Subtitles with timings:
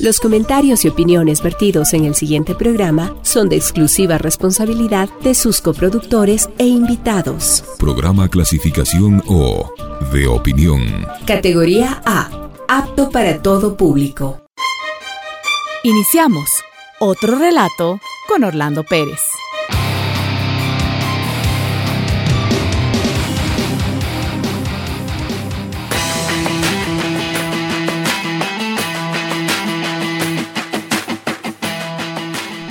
[0.00, 5.60] Los comentarios y opiniones vertidos en el siguiente programa son de exclusiva responsabilidad de sus
[5.60, 7.64] coproductores e invitados.
[7.80, 9.72] Programa clasificación O
[10.12, 10.84] de opinión.
[11.26, 12.30] Categoría A.
[12.68, 14.40] Apto para todo público.
[15.82, 16.48] Iniciamos
[17.00, 19.20] otro relato con Orlando Pérez.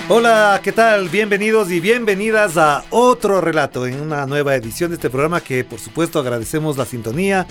[0.10, 1.10] Hola, ¿qué tal?
[1.10, 5.80] Bienvenidos y bienvenidas a otro relato en una nueva edición de este programa que por
[5.80, 7.46] supuesto agradecemos la sintonía,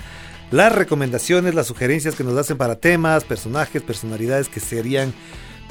[0.51, 5.13] las recomendaciones, las sugerencias que nos hacen para temas, personajes, personalidades que serían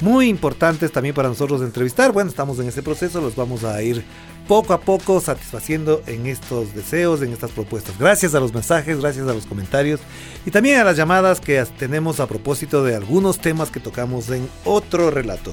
[0.00, 2.12] muy importantes también para nosotros entrevistar.
[2.12, 4.04] Bueno, estamos en ese proceso, los vamos a ir
[4.46, 7.98] poco a poco satisfaciendo en estos deseos, en estas propuestas.
[7.98, 9.98] Gracias a los mensajes, gracias a los comentarios
[10.46, 14.48] y también a las llamadas que tenemos a propósito de algunos temas que tocamos en
[14.64, 15.52] otro relato.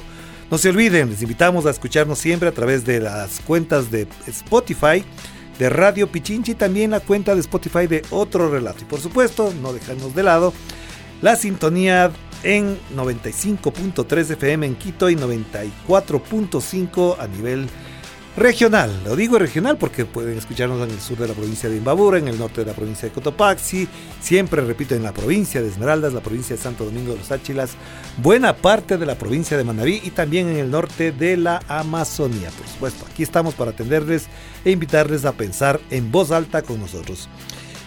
[0.54, 5.04] No se olviden, les invitamos a escucharnos siempre a través de las cuentas de Spotify,
[5.58, 8.84] de Radio Pichinchi y también la cuenta de Spotify de Otro Relato.
[8.84, 10.54] Y por supuesto, no dejarnos de lado
[11.24, 12.12] la sintonía
[12.44, 17.68] en 95.3 FM en Quito y 94.5 a nivel
[18.36, 18.92] regional.
[19.06, 22.28] Lo digo regional porque pueden escucharnos en el sur de la provincia de Imbabura, en
[22.28, 23.88] el norte de la provincia de Cotopaxi,
[24.22, 27.72] siempre repito en la provincia de Esmeraldas, la provincia de Santo Domingo de los Áchilas,
[28.18, 32.50] buena parte de la provincia de Manabí y también en el norte de la Amazonía.
[32.58, 34.28] Por supuesto, aquí estamos para atenderles
[34.66, 37.30] e invitarles a pensar en voz alta con nosotros.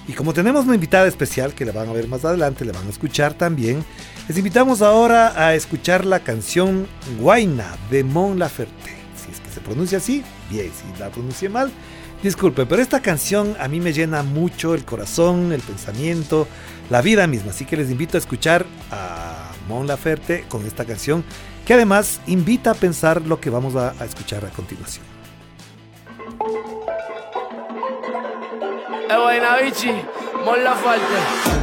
[0.08, 2.86] Y como tenemos una invitada especial que la van a ver más adelante, la van
[2.86, 3.84] a escuchar también,
[4.28, 6.86] les invitamos ahora a escuchar la canción
[7.18, 8.94] Guaina de Mon Laferte.
[9.16, 11.70] Si es que se pronuncia así, bien, si la pronuncié mal,
[12.22, 16.46] disculpe, pero esta canción a mí me llena mucho el corazón, el pensamiento,
[16.90, 17.50] la vida misma.
[17.50, 21.24] Así que les invito a escuchar a Mon Laferte con esta canción,
[21.66, 25.04] que además invita a pensar lo que vamos a, escuchar a continuación.
[29.10, 30.02] Eh,
[30.44, 31.55] Mon Laferte.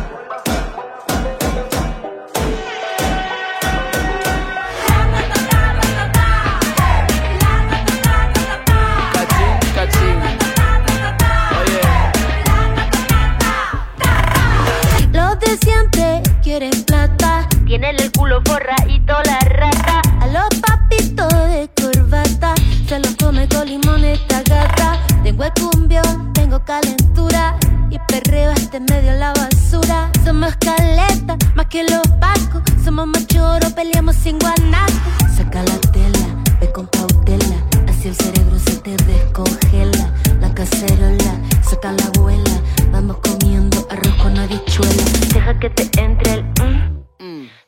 [17.74, 20.02] Tienen el culo forradito la rata.
[20.22, 22.54] A los papitos de corbata.
[22.88, 25.04] Se los come con limón esta gata.
[25.24, 27.58] Tengo el cumbión, tengo calentura.
[27.90, 30.12] Y perreo este medio la basura.
[30.24, 32.62] Somos caleta, más que los pacos.
[32.86, 34.94] Somos machoros, peleamos sin guanaco.
[35.36, 36.28] Saca la tela,
[36.62, 37.56] ve con cautela.
[37.90, 40.14] Así el cerebro se te descongela.
[40.42, 42.52] La cacerola, saca la abuela.
[42.92, 45.04] Vamos comiendo arroz con habichuela.
[45.34, 46.94] Deja que te entre el mm.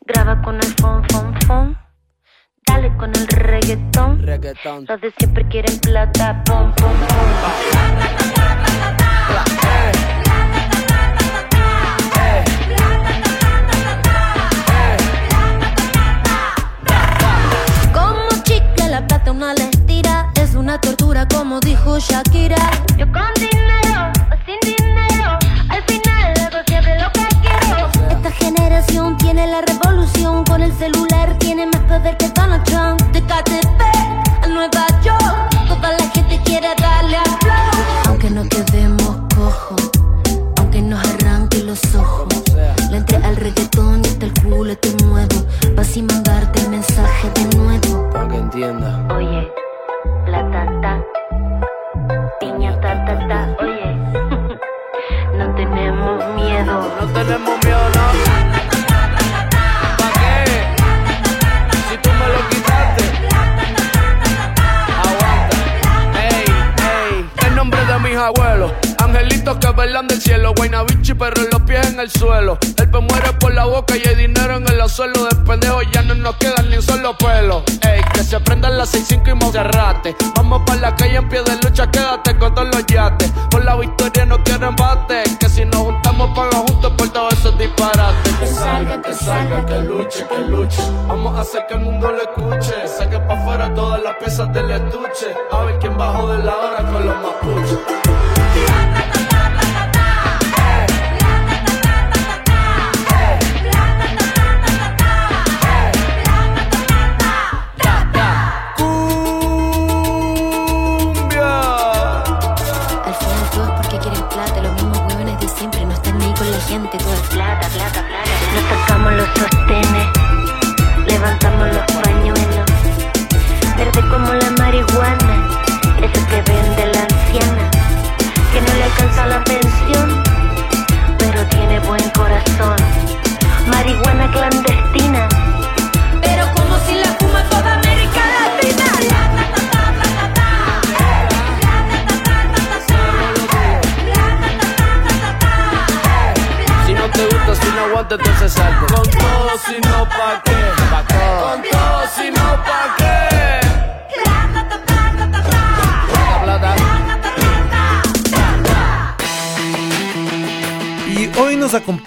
[0.08, 1.78] Graba con el fon, fon, fon.
[2.68, 4.22] Dale con el reggaetón.
[4.22, 4.86] Reggaetón.
[4.88, 7.26] Los de siempre quieren plata, pom, pom, pom.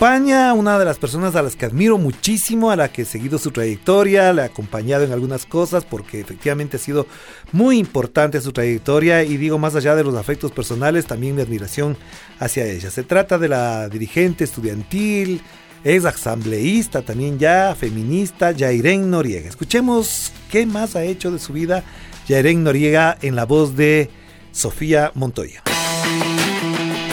[0.00, 3.50] Una de las personas a las que admiro muchísimo, a la que he seguido su
[3.50, 7.06] trayectoria, le he acompañado en algunas cosas porque efectivamente ha sido
[7.50, 11.96] muy importante su trayectoria y digo más allá de los afectos personales, también mi admiración
[12.38, 12.92] hacia ella.
[12.92, 15.42] Se trata de la dirigente estudiantil,
[15.82, 19.48] ex asambleísta también ya, feminista, Yairen Noriega.
[19.48, 21.82] Escuchemos qué más ha hecho de su vida
[22.28, 24.10] Yairen Noriega en la voz de
[24.52, 25.64] Sofía Montoya.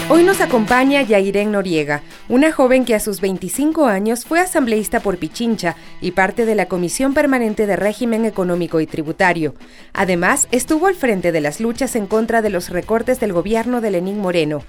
[0.07, 5.17] Hoy nos acompaña Yairen Noriega, una joven que a sus 25 años fue asambleísta por
[5.17, 9.55] Pichincha y parte de la Comisión Permanente de Régimen Económico y Tributario.
[9.93, 13.89] Además, estuvo al frente de las luchas en contra de los recortes del gobierno de
[13.89, 14.61] Lenín Moreno.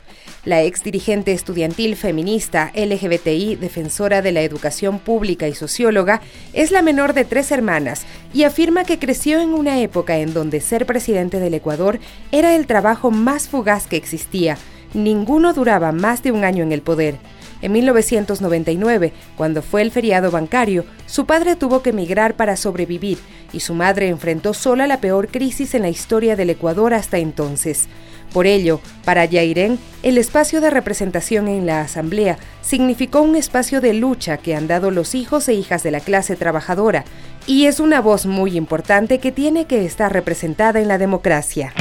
[0.46, 6.22] La ex dirigente estudiantil feminista, LGBTI, defensora de la educación pública y socióloga,
[6.54, 10.62] es la menor de tres hermanas y afirma que creció en una época en donde
[10.62, 11.98] ser presidente del Ecuador
[12.32, 14.56] era el trabajo más fugaz que existía
[14.94, 17.16] ninguno duraba más de un año en el poder.
[17.62, 23.18] En 1999, cuando fue el feriado bancario, su padre tuvo que emigrar para sobrevivir
[23.52, 27.88] y su madre enfrentó sola la peor crisis en la historia del Ecuador hasta entonces.
[28.32, 33.94] Por ello, para Yairen, el espacio de representación en la Asamblea significó un espacio de
[33.94, 37.04] lucha que han dado los hijos e hijas de la clase trabajadora,
[37.46, 41.72] y es una voz muy importante que tiene que estar representada en la democracia.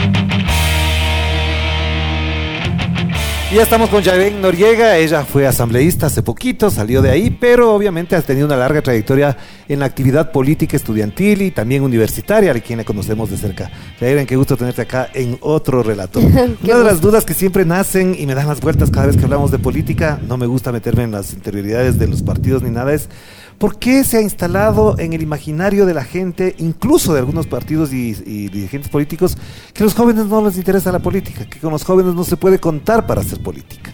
[3.51, 7.75] Y ya estamos con Yaren Noriega, ella fue asambleísta hace poquito, salió de ahí, pero
[7.75, 9.37] obviamente ha tenido una larga trayectoria
[9.67, 13.69] en la actividad política estudiantil y también universitaria, a quien la conocemos de cerca.
[14.01, 16.19] Yaren, qué gusto tenerte acá en otro relato.
[16.63, 19.25] una de las dudas que siempre nacen y me dan las vueltas cada vez que
[19.25, 22.95] hablamos de política, no me gusta meterme en las interioridades de los partidos ni nada,
[22.95, 23.09] es
[23.57, 27.93] ¿Por qué se ha instalado en el imaginario de la gente, incluso de algunos partidos
[27.93, 28.13] y,
[28.49, 29.37] dirigentes políticos,
[29.73, 32.35] que a los jóvenes no les interesa la política, que con los jóvenes no se
[32.35, 33.93] puede contar para hacer política?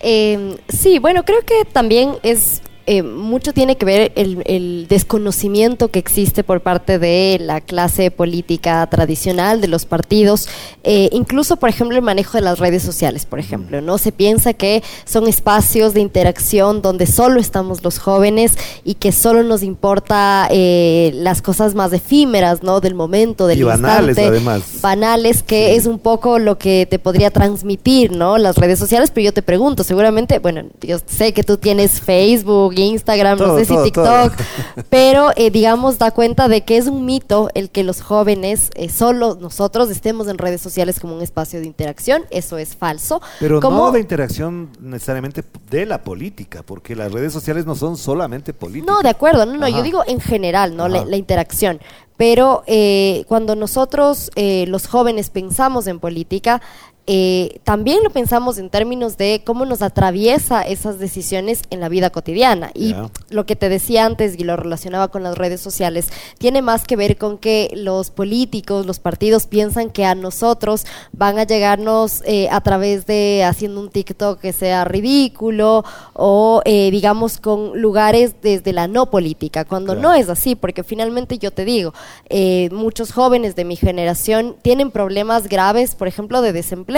[0.00, 5.88] Eh, sí, bueno, creo que también es eh, mucho tiene que ver el, el, desconocimiento
[5.88, 10.48] que existe por parte de la clase política tradicional, de los partidos,
[10.84, 13.98] eh, incluso, por ejemplo, el manejo de las redes sociales, por ejemplo, ¿no?
[13.98, 18.52] Se piensa que son espacios de interacción donde solo estamos los jóvenes
[18.84, 22.80] y que solo nos importa eh, las cosas más efímeras, ¿no?
[22.80, 24.62] Del momento, del y banales, instante, además.
[24.80, 25.76] banales, que Sí.
[25.76, 28.38] es un poco lo que te podría transmitir, ¿no?
[28.38, 32.71] Las redes sociales, pero yo te pregunto, seguramente, bueno, yo sé que tú tienes Facebook,
[32.78, 34.46] Instagram, Todo, no sé si TikTok, todo.
[34.90, 38.88] pero eh, digamos da cuenta de que es un mito el que los jóvenes, eh,
[38.88, 43.20] solo nosotros estemos en redes sociales como un espacio de interacción, eso es falso.
[43.40, 47.96] Pero como, no de interacción necesariamente de la política, porque las redes sociales no son
[47.96, 48.94] solamente políticas.
[48.94, 49.76] No, de acuerdo, no, no, Ajá.
[49.76, 50.88] yo digo en general, ¿no?
[50.88, 51.80] La interacción.
[52.16, 56.62] Pero eh, cuando nosotros, eh, los jóvenes, pensamos en política,
[57.08, 62.10] eh, también lo pensamos en términos de cómo nos atraviesa esas decisiones en la vida
[62.10, 62.70] cotidiana.
[62.74, 62.94] Y
[63.28, 66.94] lo que te decía antes y lo relacionaba con las redes sociales, tiene más que
[66.94, 72.48] ver con que los políticos, los partidos piensan que a nosotros van a llegarnos eh,
[72.50, 78.72] a través de haciendo un TikTok que sea ridículo o eh, digamos con lugares desde
[78.72, 81.94] la no política, cuando no es así, porque finalmente yo te digo,
[82.28, 86.91] eh, muchos jóvenes de mi generación tienen problemas graves, por ejemplo, de desempleo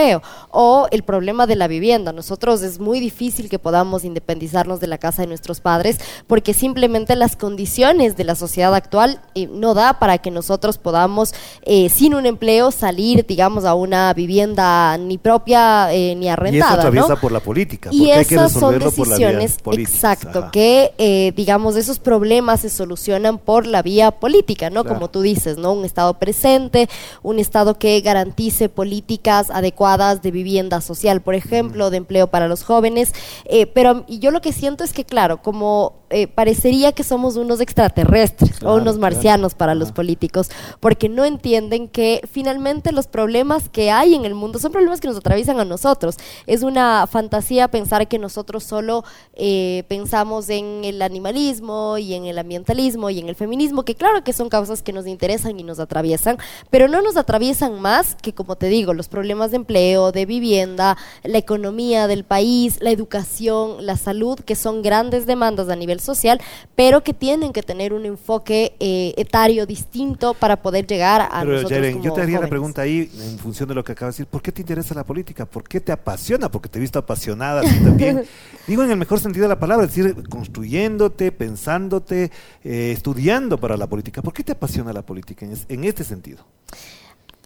[0.50, 2.12] o el problema de la vivienda.
[2.12, 7.16] Nosotros es muy difícil que podamos independizarnos de la casa de nuestros padres porque simplemente
[7.16, 12.14] las condiciones de la sociedad actual eh, no da para que nosotros podamos eh, sin
[12.14, 16.74] un empleo salir, digamos, a una vivienda ni propia eh, ni y eso arrendada.
[16.74, 17.20] atraviesa ¿no?
[17.20, 20.50] por la política, Y esas son decisiones, exacto, Ajá.
[20.50, 24.82] que digamos esos problemas se solucionan por la vía política, ¿no?
[24.82, 24.96] Claro.
[24.96, 25.72] Como tú dices, ¿no?
[25.72, 26.88] Un Estado presente,
[27.22, 32.64] un Estado que garantice políticas adecuadas de vivienda social, por ejemplo, de empleo para los
[32.64, 33.12] jóvenes.
[33.44, 37.36] eh, pero y yo lo que siento es que, claro, como eh, parecería que somos
[37.36, 39.14] unos extraterrestres Claro, o unos claro.
[39.14, 40.48] marcianos para los políticos,
[40.80, 45.08] porque no entienden que finalmente los problemas que hay en el mundo son problemas que
[45.08, 46.16] nos atraviesan a nosotros.
[46.46, 52.38] Es una fantasía pensar que nosotros solo eh, pensamos en el animalismo y en el
[52.38, 55.78] ambientalismo y en el feminismo, que claro que son causas que nos interesan y nos
[55.78, 56.38] atraviesan,
[56.70, 60.24] pero no nos atraviesan más que, como te digo, los problemas de empleo empleo, de
[60.24, 65.98] vivienda, la economía del país, la educación, la salud, que son grandes demandas a nivel
[65.98, 66.40] social,
[66.76, 71.52] pero que tienen que tener un enfoque eh, etario distinto para poder llegar a Pero,
[71.54, 72.50] nosotros Yaren, como yo te haría la jóvenes.
[72.50, 74.30] pregunta ahí en función de lo que acabas de decir.
[74.30, 75.44] ¿Por qué te interesa la política?
[75.44, 76.48] ¿Por qué te apasiona?
[76.50, 78.24] Porque te he visto apasionada también.
[78.68, 82.30] Digo en el mejor sentido de la palabra, es decir, construyéndote, pensándote,
[82.62, 84.22] eh, estudiando para la política.
[84.22, 86.44] ¿Por qué te apasiona la política en, es- en este sentido?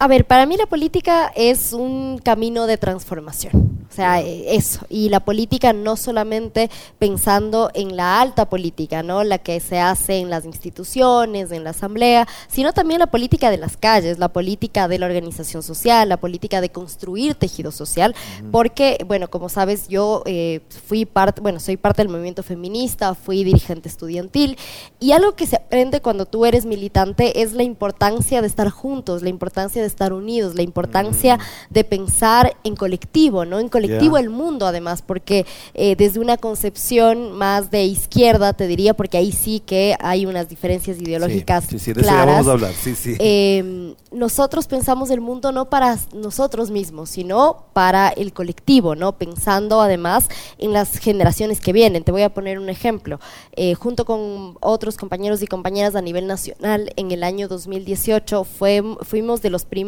[0.01, 3.79] A ver, para mí la política es un camino de transformación.
[3.89, 4.85] O sea, eh, eso.
[4.87, 9.25] Y la política no solamente pensando en la alta política, ¿no?
[9.25, 13.57] La que se hace en las instituciones, en la asamblea, sino también la política de
[13.57, 18.15] las calles, la política de la organización social, la política de construir tejido social.
[18.51, 23.43] Porque, bueno, como sabes, yo eh, fui parte, bueno, soy parte del movimiento feminista, fui
[23.43, 24.57] dirigente estudiantil.
[25.01, 29.23] Y algo que se aprende cuando tú eres militante es la importancia de estar juntos,
[29.23, 31.37] la importancia de estar unidos, la importancia
[31.69, 33.59] de pensar en colectivo, ¿no?
[33.59, 38.93] En colectivo el mundo, además, porque eh, desde una concepción más de izquierda, te diría,
[38.93, 42.35] porque ahí sí que hay unas diferencias ideológicas Sí, sí, sí, de eso ya claras.
[42.35, 42.73] vamos a hablar.
[42.73, 43.15] Sí, sí.
[43.19, 49.17] Eh, nosotros pensamos el mundo no para nosotros mismos, sino para el colectivo, ¿no?
[49.17, 50.27] Pensando además
[50.57, 52.03] en las generaciones que vienen.
[52.03, 53.19] Te voy a poner un ejemplo.
[53.55, 58.83] Eh, junto con otros compañeros y compañeras a nivel nacional, en el año 2018 fue,
[59.01, 59.78] fuimos de los primeros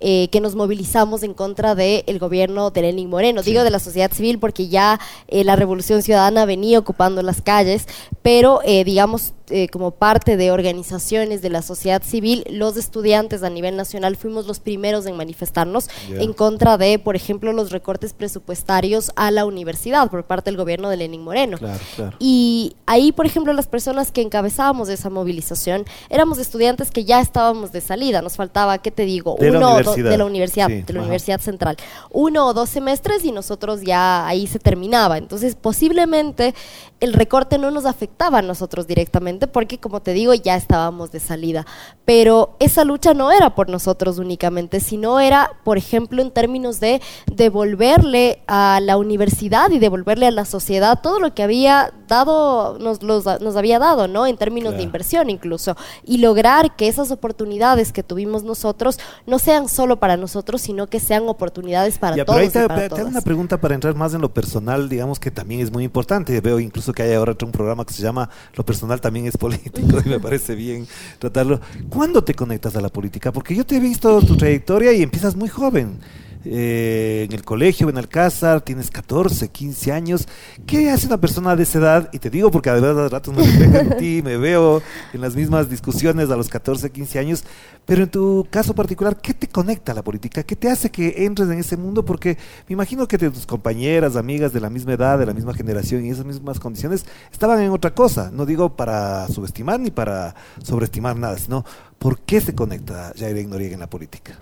[0.00, 3.42] eh, que nos movilizamos en contra del gobierno de Lenín Moreno.
[3.42, 7.86] Digo de la sociedad civil porque ya eh, la revolución ciudadana venía ocupando las calles,
[8.22, 13.50] pero eh, digamos eh, como parte de organizaciones de la sociedad civil, los estudiantes a
[13.50, 19.12] nivel nacional fuimos los primeros en manifestarnos en contra de, por ejemplo, los recortes presupuestarios
[19.16, 21.58] a la universidad por parte del gobierno de Lenín Moreno.
[21.58, 22.16] Claro, claro.
[22.18, 27.72] Y ahí, por ejemplo, las personas que encabezábamos esa movilización éramos estudiantes que ya estábamos
[27.72, 28.22] de salida.
[28.22, 29.36] Nos faltaba, ¿qué te digo?
[29.38, 30.10] De la Uno universidad.
[30.10, 31.06] de la universidad, Sí, de la ajá.
[31.06, 31.76] Universidad Central.
[32.10, 35.18] Uno o dos semestres y nosotros ya ahí se terminaba.
[35.18, 36.54] Entonces, posiblemente
[37.00, 41.20] el recorte no nos afectaba a nosotros directamente porque, como te digo, ya estábamos de
[41.20, 41.66] salida.
[42.04, 47.00] Pero esa lucha no era por nosotros únicamente, sino era, por ejemplo, en términos de
[47.26, 53.02] devolverle a la universidad y devolverle a la sociedad todo lo que había dado, nos,
[53.02, 54.26] los- nos había dado, ¿no?
[54.26, 55.76] En términos de inversión incluso.
[56.04, 60.98] Y lograr que esas oportunidades que tuvimos nosotros no sean solo para nosotros, sino que
[60.98, 62.36] sean oportunidades para Ya, todos.
[62.36, 63.10] pero ahí y te, para te hago todas.
[63.12, 66.40] una pregunta para entrar más en lo personal, digamos que también es muy importante.
[66.40, 69.36] Veo incluso que hay ahora otro- un programa que se llama Lo personal también es
[69.36, 70.88] político y me parece bien
[71.18, 71.60] tratarlo.
[71.90, 73.30] ¿Cuándo te conectas a la política?
[73.32, 75.98] Porque yo te he visto tu trayectoria y empiezas muy joven.
[76.44, 80.28] Eh, en el colegio, en Alcázar, tienes 14, 15 años.
[80.66, 82.10] ¿Qué hace una persona de esa edad?
[82.12, 85.20] Y te digo porque de verdad a ratos me reflejo en ti, me veo en
[85.20, 87.44] las mismas discusiones a los 14, 15 años.
[87.86, 90.42] Pero en tu caso particular, ¿qué te conecta a la política?
[90.42, 92.04] ¿Qué te hace que entres en ese mundo?
[92.04, 92.36] Porque
[92.68, 96.10] me imagino que tus compañeras, amigas de la misma edad, de la misma generación y
[96.10, 98.30] esas mismas condiciones, estaban en otra cosa.
[98.32, 101.64] No digo para subestimar ni para sobreestimar nada, sino
[101.98, 104.38] ¿por qué se conecta Jair Noriega en la política?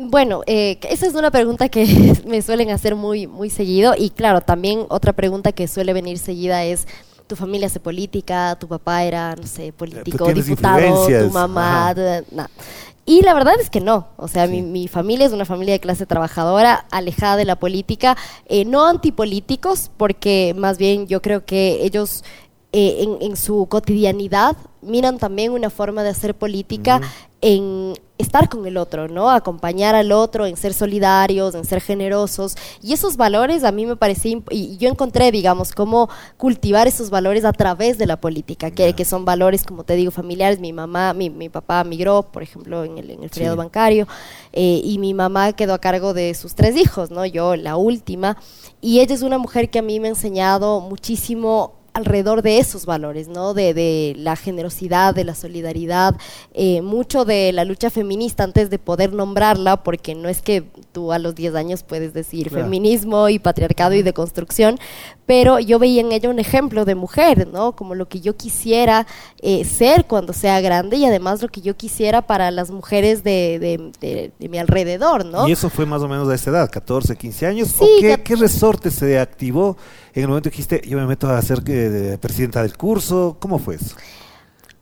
[0.00, 1.84] Bueno, eh, esa es una pregunta que
[2.26, 6.64] me suelen hacer muy, muy seguido y claro, también otra pregunta que suele venir seguida
[6.64, 6.86] es,
[7.26, 8.56] ¿tu familia hace política?
[8.60, 11.06] ¿Tu papá era, no sé, político, tienes diputado?
[11.06, 11.90] ¿Tu mamá?
[11.90, 11.94] ajá.
[11.94, 12.50] da- na.
[13.06, 14.52] Y la verdad es que no, o sea, Sí.
[14.52, 18.86] mi, mi familia es una familia de clase trabajadora, alejada de la política, eh, no
[18.86, 22.22] antipolíticos, porque más bien yo creo que ellos
[22.72, 27.00] eh, en, en su cotidianidad miran también una forma de hacer política
[27.40, 29.30] en estar con el otro, ¿no?
[29.30, 32.56] Acompañar al otro, en ser solidarios, en ser generosos.
[32.82, 37.10] Y esos valores a mí me parecía, imp- y yo encontré, digamos, cómo cultivar esos
[37.10, 40.58] valores a través de la política, que, que son valores, como te digo, familiares.
[40.60, 43.58] Mi mamá, mi, mi papá migró, por ejemplo, en el, en el feriado Sí.
[43.58, 44.08] bancario,
[44.52, 47.24] eh, y mi mamá quedó a cargo de sus tres hijos, ¿no?
[47.24, 48.36] Yo, la última.
[48.80, 52.86] Y ella es una mujer que a mí me ha enseñado muchísimo alrededor de esos
[52.86, 53.52] valores, ¿no?
[53.54, 56.16] De, de la generosidad, de la solidaridad,
[56.54, 61.12] eh, mucho de la lucha feminista antes de poder nombrarla, porque no es que tú
[61.12, 62.64] a los 10 años puedes decir Claro.
[62.64, 64.78] feminismo y patriarcado y deconstrucción,
[65.26, 67.72] pero yo veía en ella un ejemplo de mujer, ¿no?
[67.76, 69.06] Como lo que yo quisiera
[69.42, 73.58] eh, ser cuando sea grande y además lo que yo quisiera para las mujeres de,
[73.58, 75.46] de- de- de mi alrededor, ¿no?
[75.46, 77.74] Y eso fue más o menos a esa edad, 14, 15 años.
[77.78, 79.76] ¿O Sí, qué, ya- qué resorte se activó
[80.14, 83.36] en el momento que dijiste, yo me meto a ser eh, de presidenta del curso?
[83.40, 83.96] ¿Cómo fue eso?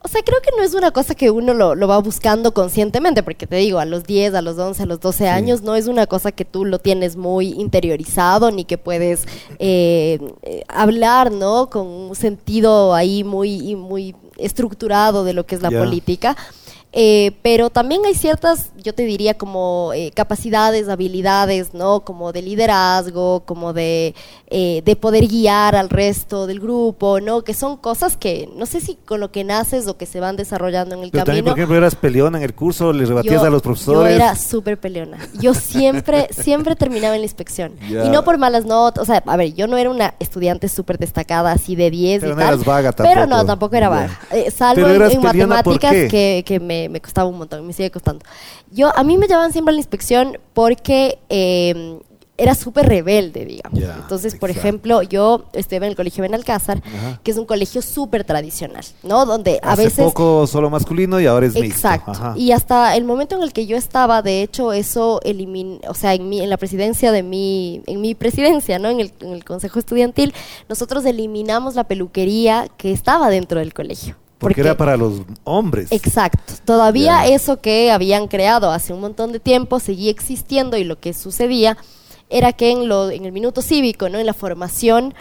[0.06, 3.24] O sea, creo que no es una cosa que uno lo, lo va buscando conscientemente,
[3.24, 5.88] porque te digo, a los 10, a los 11, a los 12 años, no es
[5.88, 9.26] una cosa que tú lo tienes muy interiorizado, ni que puedes
[9.58, 11.70] eh, eh, hablar, ¿no?
[11.70, 16.36] Con un sentido ahí muy, muy estructurado de lo que es la política.
[16.98, 22.00] Eh, pero también hay ciertas, yo te diría, como eh, capacidades, habilidades, ¿no?
[22.00, 24.14] Como de liderazgo, como de,
[24.46, 27.42] eh, de poder guiar al resto del grupo, ¿no?
[27.42, 30.36] Que son cosas que no sé si con lo que naces o que se van
[30.36, 31.52] desarrollando en el Pero también, camino.
[31.52, 34.16] por ejemplo, eras peleona en el curso, le rebatías Yo- a los profesores.
[34.16, 35.18] Yo era súper peleona.
[35.38, 37.72] Yo siempre, siempre terminaba en la inspección.
[37.90, 39.02] Y no por malas notas.
[39.02, 42.32] O sea, a ver, yo no era una estudiante súper destacada, así de 10 Pero
[42.32, 42.54] y no tal.
[42.54, 43.46] eras vaga Pero no, tampoco.
[43.46, 44.20] tampoco era vaga.
[44.30, 47.72] Eh, salvo en, en peleona, ¿por matemáticas que, que me, me costaba un montón, me
[47.72, 48.24] sigue costando.
[48.70, 51.98] Yo, a mí me llamaban siempre a la inspección porque eh,
[52.38, 53.80] era súper rebelde, digamos.
[53.80, 54.68] Entonces, por exacto.
[54.68, 57.20] ejemplo, yo estuve en el colegio Benalcázar, Ajá.
[57.22, 59.24] que es un colegio súper tradicional, ¿no?
[59.24, 60.04] Donde a Hace veces...
[60.04, 61.74] poco solo masculino y ahora es mixto.
[61.74, 62.10] Exacto.
[62.10, 62.34] Ajá.
[62.36, 66.14] Y hasta el momento en el que yo estaba, de hecho, eso eliminó, o sea,
[66.14, 68.90] en, mi, en la presidencia de mi, en mi presidencia, ¿no?
[68.90, 70.34] En el, en el consejo estudiantil,
[70.68, 74.16] nosotros eliminamos la peluquería que estaba dentro del colegio.
[74.38, 75.90] Porque era para los hombres.
[75.92, 76.52] Exacto.
[76.64, 77.34] Todavía Ya.
[77.34, 81.76] eso que habían creado hace un montón de tiempo seguía existiendo y lo que sucedía
[82.28, 84.18] era que en, lo, en el minuto cívico, ¿no?
[84.18, 85.14] En la formación,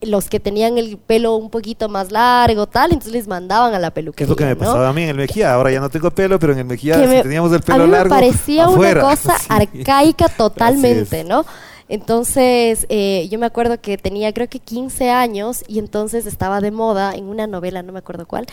[0.00, 3.90] los que tenían el pelo un poquito más largo, tal, entonces les mandaban a la
[3.90, 4.24] Que peluquería.
[4.26, 4.58] es lo que me ¿no?
[4.58, 5.54] pasaba a mí en el Mejía.
[5.54, 7.84] Ahora ya no tengo pelo, pero en el Mejía si me- teníamos el a pelo
[7.86, 8.14] mí largo.
[8.14, 9.04] me parecía afuera.
[9.04, 9.46] una cosa Sí.
[9.48, 11.24] arcaica totalmente.
[11.24, 11.44] ¿no?
[11.88, 16.70] Entonces, eh, yo me acuerdo que tenía creo que 15 años y entonces estaba de
[16.70, 18.46] moda en una novela, no me acuerdo cuál,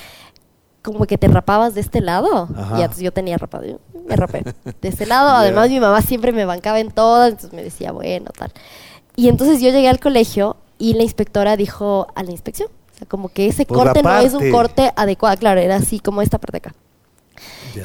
[0.81, 2.47] como que te rapabas de este lado.
[2.55, 2.77] Ajá.
[2.77, 4.43] Y entonces yo tenía rapado, yo me rapé
[4.81, 5.29] de este lado.
[5.35, 8.51] Además, mi mamá siempre me bancaba en todas, entonces me decía, bueno, tal.
[9.15, 13.07] Y entonces yo llegué al colegio y la inspectora dijo a la inspección, o sea,
[13.07, 16.21] como que ese Por la corte no es un corte adecuado, claro, era así como
[16.21, 16.75] esta parte de acá.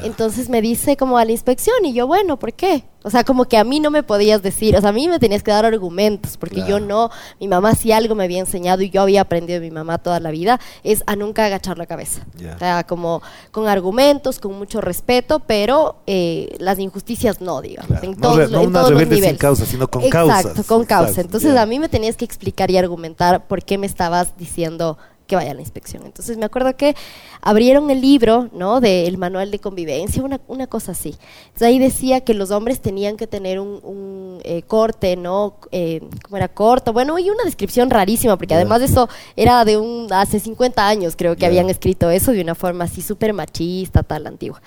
[0.03, 2.83] Entonces me dice como a la inspección y yo, bueno, ¿por qué?
[3.03, 5.19] O sea, como que a mí no me podías decir, o sea, a mí me
[5.19, 8.89] tenías que dar argumentos, porque yo no, mi mamá si algo me había enseñado y
[8.89, 12.25] yo había aprendido de mi mamá toda la vida, es a nunca agachar la cabeza.
[12.55, 18.05] O sea, como con argumentos, con mucho respeto, pero eh, las injusticias no, digamos, Claro.
[18.05, 20.65] en No todos, no en una todos los sin causa, sino con Exacto, causas.
[20.65, 21.09] con causa.
[21.09, 24.97] Exacto, Entonces a mí me tenías que explicar y argumentar por qué me estabas diciendo
[25.27, 26.03] que vaya a la inspección.
[26.05, 26.95] Entonces me acuerdo que
[27.41, 28.81] abrieron el libro, ¿no?
[28.81, 31.15] Del manual de convivencia, una, una cosa así.
[31.47, 35.57] Entonces ahí decía que los hombres tenían que tener un, un, eh, corte, ¿no?
[35.71, 36.47] Eh, ¿Cómo era?
[36.47, 36.93] Corto.
[36.93, 38.57] Bueno, y una descripción rarísima, porque Ya.
[38.57, 42.41] además de eso era de un, hace 50 años creo que habían escrito eso de
[42.41, 44.61] una forma así súper machista, tal, antigua.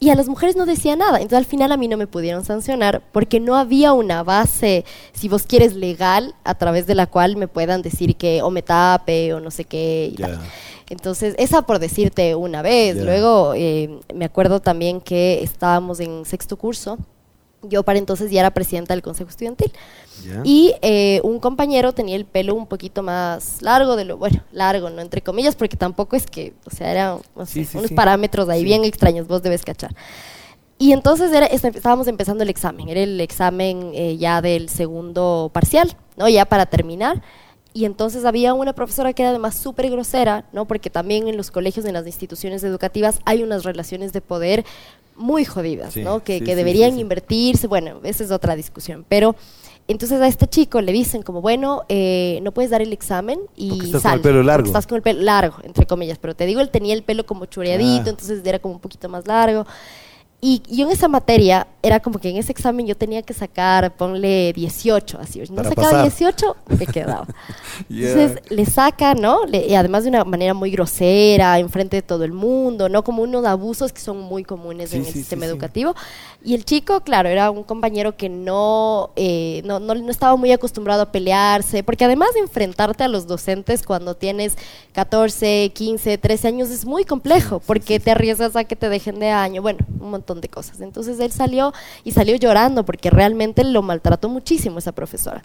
[0.00, 1.16] Y a las mujeres no decía nada.
[1.18, 5.28] Entonces al final a mí no me pudieron sancionar porque no había una base, si
[5.28, 9.34] vos quieres, legal a través de la cual me puedan decir que o me tape
[9.34, 10.10] o no sé qué.
[10.12, 10.26] y Ya.
[10.28, 10.40] tal.
[10.90, 12.96] Entonces, esa por decirte una vez.
[12.96, 16.96] Luego eh, me acuerdo también que estábamos en sexto curso.
[17.62, 19.72] Yo para entonces ya era presidenta del Consejo Estudiantil.
[20.44, 24.90] Y eh, un compañero tenía el pelo un poquito más largo de lo, bueno, largo,
[24.90, 25.00] ¿no?
[25.00, 27.94] Entre comillas, porque tampoco es que, o sea, eran no sé, Sí, sí, unos sí.
[27.94, 29.94] parámetros ahí bien extraños, vos debes cachar.
[30.78, 35.50] Y entonces era, est- estábamos empezando el examen, era el examen eh, ya del segundo
[35.52, 36.28] parcial, ¿no?
[36.28, 37.22] Ya para terminar.
[37.74, 40.66] Y entonces había una profesora que era además súper grosera, ¿no?
[40.66, 44.64] Porque también en los colegios, en las instituciones educativas, hay unas relaciones de poder
[45.18, 46.22] muy jodidas, Sí, ¿no?
[46.24, 49.04] Que, sí, que deberían sí, invertirse, bueno, esa es otra discusión.
[49.08, 49.36] Pero
[49.88, 53.70] entonces a este chico le dicen como, bueno, eh, no puedes dar el examen y
[53.70, 54.66] Porque estás con el pelo largo.
[54.66, 57.46] Estás con el pelo largo, entre comillas, pero te digo, él tenía el pelo como
[57.46, 58.10] chureadito, Ah.
[58.10, 59.66] entonces era como un poquito más largo.
[60.40, 63.96] Y yo en esa materia, era como que en ese examen yo tenía que sacar,
[63.96, 65.40] ponle 18, así.
[65.50, 66.02] No Para sacaba pasar.
[66.02, 67.26] 18, me quedaba.
[67.88, 69.44] Entonces le saca, ¿no?
[69.46, 73.02] Le- y además de una manera muy grosera, enfrente de todo el mundo, ¿no?
[73.02, 75.50] Como unos abusos que son muy comunes Sí, en el sí, sistema sí.
[75.50, 75.94] educativo.
[76.44, 80.52] Y el chico, claro, era un compañero que no, eh, no, no, no estaba muy
[80.52, 84.56] acostumbrado a pelearse, porque además de enfrentarte a los docentes cuando tienes
[84.92, 89.30] 14, 15, 13 años es muy complejo, porque te arriesgas a que te dejen de
[89.30, 90.80] año, bueno, un montón de cosas.
[90.80, 91.72] Entonces él salió
[92.04, 95.42] y salió llorando porque realmente lo maltrató muchísimo esa profesora.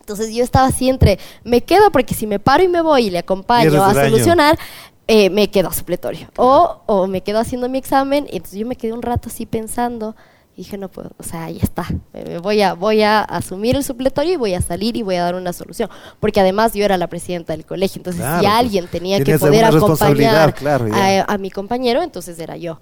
[0.00, 3.10] Entonces yo estaba así entre, me quedo porque si me paro y me voy y
[3.10, 4.58] le acompaño a solucionar,
[5.06, 6.28] eh, me quedo a supletorio.
[6.36, 9.46] O, o me quedo haciendo mi examen y entonces yo me quedé un rato así
[9.46, 10.14] pensando
[10.54, 11.84] y dije, no puedo, o sea, ya está,
[12.40, 15.34] voy, a, voy a asumir el supletorio y voy a salir y voy a dar
[15.34, 15.90] una solución.
[16.20, 19.36] Porque además yo era la presidenta del colegio, entonces Claro, si pues, alguien tenía que
[19.36, 22.78] poder acompañar claro, a, a mi compañero, entonces era yo.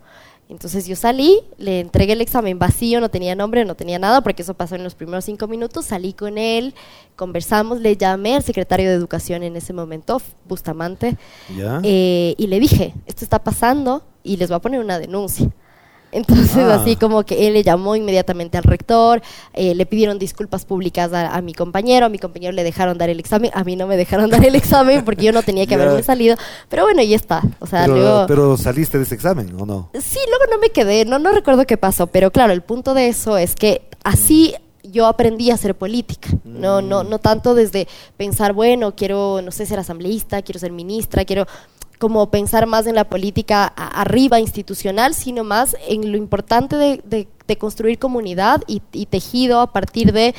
[0.49, 4.43] Entonces yo salí, le entregué el examen vacío, no tenía nombre, no tenía nada, porque
[4.43, 5.87] eso pasó en los primeros cinco minutos.
[5.87, 6.75] Salí con él,
[7.17, 11.17] conversamos, le llamé al secretario de Educación en ese momento, Bustamante,
[11.57, 11.81] Ya.
[11.83, 15.49] eh, y le dije, esto está pasando y les voy a poner una denuncia.
[16.13, 16.75] Entonces, Ah.
[16.81, 19.23] así como que él le llamó inmediatamente al rector,
[19.55, 23.09] eh, le pidieron disculpas públicas a, a mi compañero, a mi compañero le dejaron dar
[23.11, 25.75] el examen, a mí no me dejaron dar el examen porque yo no tenía que
[25.75, 26.37] haberme salido,
[26.69, 27.43] pero bueno, ya está.
[27.61, 28.27] O sea, pero, luego...
[28.29, 29.91] pero saliste de ese examen, ¿o no?
[29.95, 33.09] Sí, luego no me quedé, no, no recuerdo qué pasó, pero claro, el punto de
[33.09, 38.53] eso es que así yo aprendí a hacer política, no, no, no tanto desde pensar,
[38.53, 41.47] bueno, quiero, no sé, ser asambleísta, quiero ser ministra, quiero
[42.03, 47.29] como pensar más en la política arriba institucional, sino más en lo importante de, de-
[47.47, 50.35] de construir comunidad y, y tejido a partir de,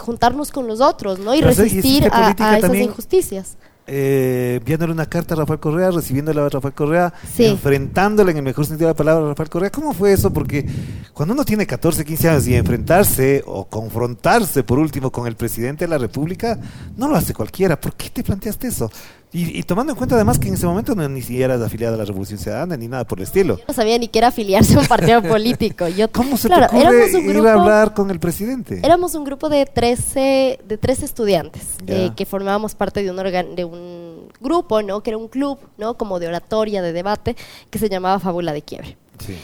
[0.00, 1.34] juntarnos con los otros, ¿no?
[1.34, 2.84] Y Pero, ¿y resistir a, esas también?
[2.84, 3.56] injusticias.
[3.88, 7.46] Eh, enviándole una carta a Rafael Correa, recibiéndola a Rafael Correa, Sí.
[7.46, 9.70] enfrentándole en el mejor sentido de la palabra a Rafael Correa.
[9.70, 10.32] ¿Cómo fue eso?
[10.32, 10.64] Porque
[11.12, 15.84] cuando uno tiene 14, 15 años y enfrentarse o confrontarse por último con el presidente
[15.86, 16.58] de la República,
[16.96, 17.80] no lo hace cualquiera.
[17.80, 18.88] ¿Por qué te planteaste eso?
[19.34, 21.94] Y, y tomando en cuenta además que en ese momento no, ni siquiera eras afiliada
[21.94, 23.56] a la Revolución Ciudadana ni nada por el estilo.
[23.56, 25.88] Yo no sabía ni que era afiliarse a un partido político.
[25.88, 28.80] Yo, ¿Cómo se claro, te éramos un ir grupo- a hablar con el presidente?
[28.84, 33.54] Éramos un grupo de 13, de 13 estudiantes eh, que formábamos parte de un, organ-
[33.54, 35.02] de un grupo, ¿no?
[35.02, 35.96] Que era un club, ¿no?
[35.96, 37.34] Como de oratoria, de debate,
[37.70, 38.96] que se llamaba Fábula de Quiebre.
[39.18, 39.34] Sí.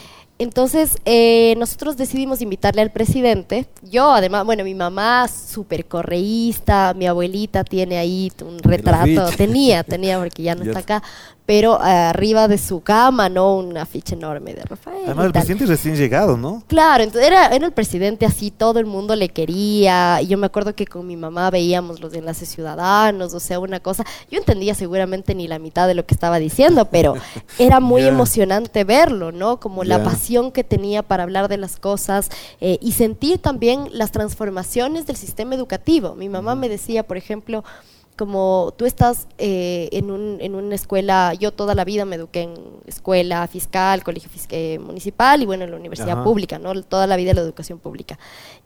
[0.40, 3.66] Entonces, eh, nosotros decidimos invitarle al presidente.
[3.82, 10.18] Yo, además, bueno, mi mamá, súper correísta, mi abuelita tiene ahí un retrato, tenía, tenía,
[10.18, 11.02] porque ya no Ya está acá,
[11.48, 13.56] pero arriba de su cama, ¿no?
[13.56, 15.04] Un afiche enorme de Rafael.
[15.06, 16.62] Además, el presidente es recién llegado, ¿no?
[16.66, 20.20] Claro, entonces era, era el presidente así, todo el mundo le quería.
[20.20, 23.80] Y yo me acuerdo que con mi mamá veíamos los enlaces ciudadanos, o sea, una
[23.80, 24.04] cosa.
[24.30, 27.14] Yo entendía seguramente ni la mitad de lo que estaba diciendo, pero
[27.58, 29.58] era muy emocionante verlo, ¿no?
[29.58, 32.28] Como la pasión que tenía para hablar de las cosas
[32.60, 36.14] eh, y sentir también las transformaciones del sistema educativo.
[36.14, 37.64] Mi mamá me decía, por ejemplo,
[38.18, 42.42] como tú estás eh, en, un, en una escuela, yo toda la vida me eduqué
[42.42, 42.54] en
[42.86, 46.24] escuela fiscal, colegio fis- eh, municipal y bueno, en la universidad Ajá.
[46.24, 46.82] pública, ¿no?
[46.82, 48.18] Toda la vida la educación pública.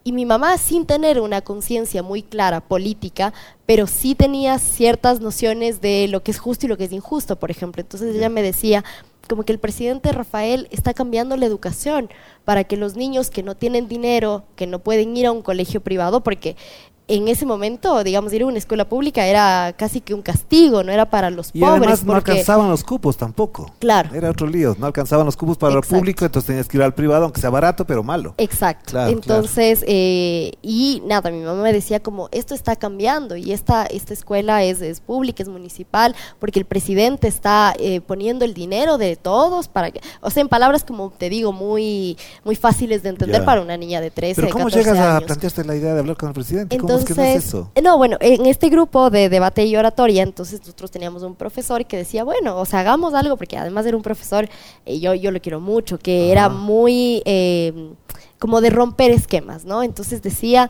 [0.03, 3.33] Y mi mamá, sin tener una conciencia muy clara política,
[3.67, 7.37] pero sí tenía ciertas nociones de lo que es justo y lo que es injusto,
[7.37, 7.81] por ejemplo.
[7.83, 8.83] Entonces ella me decía,
[9.29, 12.11] como que el presidente Rafael está cambiando la educación
[12.45, 15.81] para que los niños que no tienen dinero, que no pueden ir a un colegio
[15.81, 16.57] privado, porque
[17.17, 20.93] en ese momento, digamos, ir a una escuela pública era casi que un castigo, no
[20.93, 21.79] era para los Y pobres.
[21.79, 23.73] además no porque- alcanzaban los cupos tampoco.
[23.79, 24.15] Claro.
[24.15, 25.95] Era otro lío, no alcanzaban los cupos para Exacto.
[25.95, 28.35] el público, entonces tenías que ir al privado, aunque sea barato, pero malo.
[28.39, 28.91] Exacto.
[28.93, 33.85] Claro, Entonces, eh, y nada, mi mamá me decía como, esto está cambiando y esta,
[33.87, 38.99] esta escuela es, es pública, es municipal, porque el presidente está eh, poniendo el dinero
[38.99, 43.11] de todos para que, o sea, en palabras como te digo, muy, muy fáciles de
[43.11, 43.47] entender Ya.
[43.47, 46.17] para una niña de 13, Pero ¿cómo 14 llegas a plantearte la idea de hablar
[46.17, 46.77] con el presidente?
[46.79, 47.71] ¿Cómo es Entonces, no es eso?
[47.83, 51.97] no, bueno, en este grupo de debate y oratoria, entonces nosotros teníamos un profesor que
[51.97, 54.49] decía, bueno, o sea, hagamos algo, porque además era un profesor,
[54.87, 57.93] eh, yo, yo lo quiero mucho, que era muy eh,
[58.39, 59.83] como de romper esquemas, ¿no?
[59.83, 60.69] Entonces decía,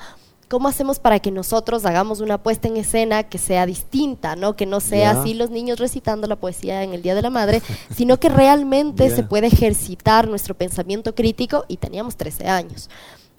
[0.52, 4.54] ¿cómo hacemos para que nosotros hagamos una puesta en escena que sea distinta, ¿no?
[4.54, 7.62] Que no sea así los niños recitando la poesía en el Día de la Madre,
[7.96, 12.90] sino que realmente se puede ejercitar nuestro pensamiento crítico y teníamos 13 años.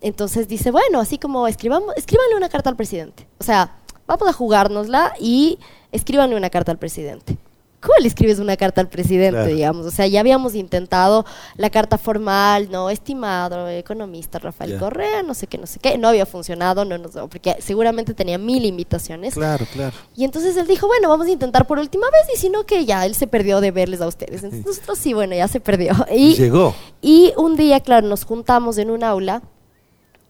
[0.04, 3.26] Entonces dice, bueno, así como escribamos, escríbanle una carta al presidente.
[3.40, 5.58] O sea, vamos a jugárnosla y
[5.92, 7.38] escríbanle una carta al presidente.
[7.82, 9.54] ¿Cómo le escribes una carta al presidente, Claro.
[9.54, 9.86] digamos?
[9.86, 11.26] O sea, ya habíamos intentado
[11.58, 14.78] la carta formal, no, estimado economista Rafael.
[14.78, 18.38] Correa, no sé qué, no sé qué, no había funcionado, no, nos porque seguramente tenía
[18.38, 19.34] mil invitaciones.
[19.34, 19.96] Claro, claro.
[20.16, 22.86] Y entonces él dijo, bueno, vamos a intentar por última vez y si no, que
[22.86, 24.44] ya él se perdió de verles a ustedes.
[24.46, 25.94] Entonces nosotros sí, bueno, ya se perdió.
[26.10, 26.74] Y, Llegó.
[27.02, 29.42] y un día, claro, nos juntamos en un aula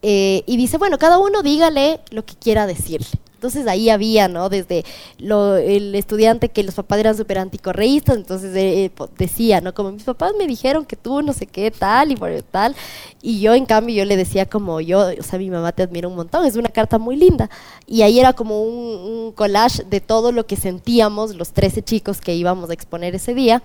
[0.03, 3.07] eh, y dice, bueno, cada uno dígale lo que quiera decirle.
[3.35, 4.47] Entonces ahí había, ¿no?
[4.47, 4.85] Desde
[5.17, 9.73] lo- el estudiante que los papás eran súper anticorreístas, entonces eh, eh, decía, ¿no?
[9.73, 12.73] Como mis papás me dijeron que tú no sé qué tal y por tal.
[13.21, 16.07] Y yo, en cambio, yo le decía como yo, o sea, mi mamá te admira
[16.07, 17.49] un montón, es una carta muy linda.
[17.85, 22.21] Y ahí era como un, un collage de todo lo que sentíamos los 13 chicos
[22.21, 23.61] que íbamos a exponer ese día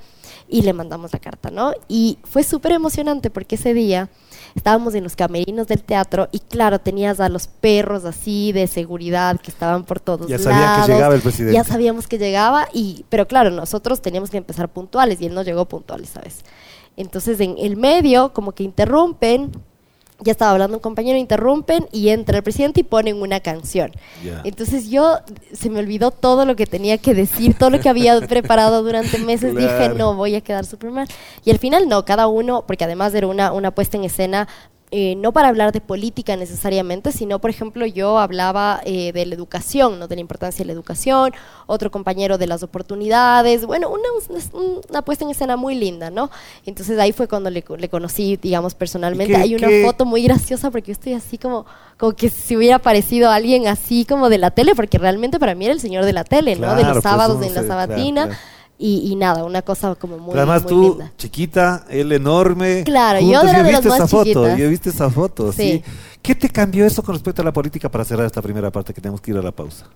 [0.49, 1.73] y le mandamos la carta, ¿no?
[1.89, 4.09] Y fue súper emocionante porque ese día
[4.59, 9.41] estábamos en los camerinos del teatro y claro, tenías a los perros así de seguridad
[9.41, 10.89] que estaban por todos Ya sabían que lados.
[10.89, 11.55] llegaba el presidente.
[11.55, 15.43] Ya sabíamos que llegaba y pero claro, nosotros teníamos que empezar puntuales y él no
[15.43, 16.45] llegó puntuales, ¿sabes?
[16.97, 19.53] Entonces en el medio como que interrumpen
[20.21, 23.93] ya estaba hablando un compañero, interrumpen y entra el presidente y ponen una canción.
[24.45, 25.19] Entonces yo
[25.53, 29.19] se me olvidó todo lo que tenía que decir, todo lo que había preparado durante
[29.19, 29.55] meses.
[29.55, 31.09] Dije, no, voy a quedar súper mal.
[31.45, 34.49] Y al final no, cada uno, porque además era una, una puesta en escena
[34.91, 39.35] eh, no para hablar de política necesariamente, sino, por ejemplo, yo hablaba eh, de la
[39.35, 40.09] educación, ¿no?
[40.09, 41.33] de la importancia de la educación,
[41.67, 44.09] otro compañero de las oportunidades, bueno, una,
[44.89, 46.31] una puesta en escena muy linda, ¿no?
[46.65, 49.37] Entonces ahí fue cuando le, le conocí, digamos, personalmente.
[49.37, 51.67] Hay una foto muy graciosa porque yo estoy así como,
[51.99, 55.67] como que si hubiera parecido alguien así como de la tele, porque realmente para mí
[55.67, 56.75] era el señor de la tele, ¿no?
[56.75, 58.39] De los pues, sábados en la sabatina.
[58.81, 62.85] Y, nada, una cosa como muy, Además tú, chiquita, él enorme.
[62.85, 65.83] Claro, yo era de las esa más foto, Yo he visto esa foto, sí.
[66.23, 69.01] ¿Qué te cambió eso con respecto a la política para cerrar esta primera parte que
[69.01, 69.87] tenemos que ir a la pausa?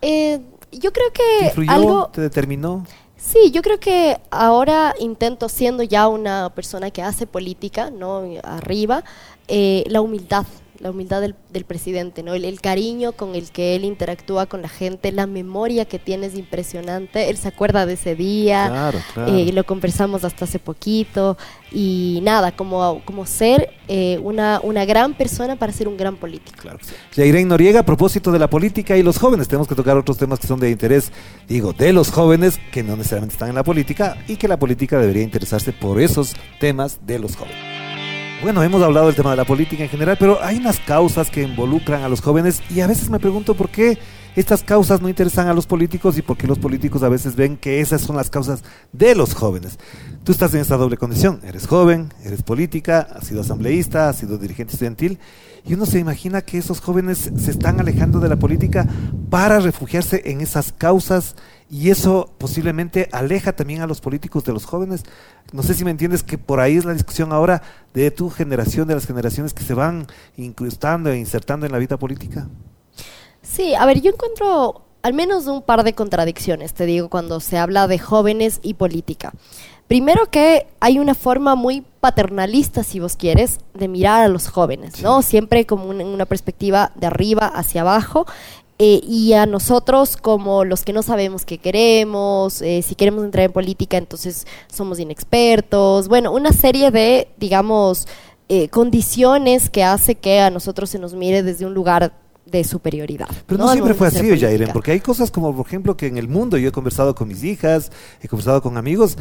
[0.00, 2.10] Eh, yo creo que ¿Te influyó, algo...
[2.12, 2.84] ¿Te determinó?
[3.16, 8.22] Sí, yo creo que ahora intento, siendo ya una persona que hace política, ¿no?
[8.42, 9.04] Arriba,
[9.48, 10.44] eh, la humildad
[10.82, 12.34] la humildad del, del presidente, ¿no?
[12.34, 16.34] El, cariño con el que él interactúa con la gente, la memoria que tiene es
[16.34, 17.30] impresionante.
[17.30, 19.34] Él se acuerda de ese día, claro, claro.
[19.34, 21.36] Eh, lo conversamos hasta hace poquito.
[21.70, 26.58] Y nada, como, como ser eh, una, una gran persona para ser un gran político.
[26.60, 26.78] Claro.
[27.16, 30.40] Irene Noriega, a propósito de la política y los jóvenes, tenemos que tocar otros temas
[30.40, 31.12] que son de interés,
[31.48, 34.98] digo, de los jóvenes que no necesariamente están en la política y que la política
[34.98, 37.81] debería interesarse por esos temas de los jóvenes.
[38.42, 41.44] Bueno, hemos hablado del tema de la política en general, pero hay unas causas que
[41.44, 43.98] involucran a los jóvenes y a veces me pregunto por qué
[44.34, 47.56] estas causas no interesan a los políticos y por qué los políticos a veces ven
[47.56, 49.78] que esas son las causas de los jóvenes.
[50.24, 54.38] Tú estás en esta doble condición, eres joven, eres política, has sido asambleísta, has sido
[54.38, 55.20] dirigente estudiantil
[55.64, 58.88] y uno se imagina que esos jóvenes se están alejando de la política
[59.30, 61.36] para refugiarse en esas causas
[61.72, 65.04] y eso posiblemente aleja también a los políticos de los jóvenes.
[65.52, 67.62] No sé si me entiendes que por ahí es la discusión ahora
[67.94, 70.06] de tu generación, de las generaciones que se van
[70.36, 72.46] incrustando e insertando en la vida política.
[73.40, 77.56] Sí, a ver, yo encuentro al menos un par de contradicciones, te digo, cuando se
[77.56, 79.32] habla de jóvenes y política.
[79.88, 85.02] Primero que hay una forma muy paternalista, si vos quieres, de mirar a los jóvenes,
[85.02, 85.22] ¿no?
[85.22, 88.26] Siempre como una perspectiva de arriba hacia abajo
[88.84, 93.44] eh, y a nosotros como los que no sabemos qué queremos, eh, si queremos entrar
[93.44, 98.08] en política, entonces somos inexpertos, bueno, una serie de, digamos,
[98.48, 102.12] eh, condiciones que hace que a nosotros se nos mire desde un lugar
[102.44, 103.28] de superioridad.
[103.46, 106.26] Pero no, siempre fue así, Jairen, porque hay cosas como, por ejemplo, que en el
[106.26, 109.16] mundo, yo he conversado con mis hijas, he conversado con amigos,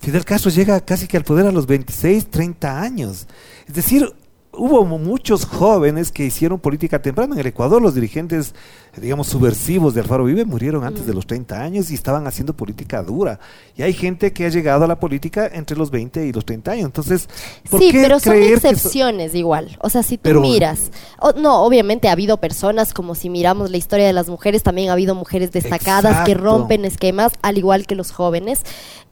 [0.00, 3.28] Fidel Castro llega casi que al poder a los 26, 30 años.
[3.68, 4.12] Es decir,
[4.56, 7.34] hubo muchos jóvenes que hicieron política temprana.
[7.34, 8.54] En el Ecuador los dirigentes,
[9.00, 13.02] digamos, subversivos de Alfaro Vive murieron antes de los 30 años y estaban haciendo política
[13.02, 13.38] dura.
[13.76, 16.70] Y hay gente que ha llegado a la política entre los 20 y los 30
[16.70, 16.86] años.
[16.86, 17.28] Entonces,
[17.70, 19.76] ¿por sí, qué pero son excepciones igual.
[19.80, 20.90] O sea, si tú miras,
[21.36, 24.92] no, obviamente ha habido personas, como si miramos la historia de las mujeres, también ha
[24.92, 28.62] habido mujeres destacadas que rompen esquemas, al igual que los jóvenes.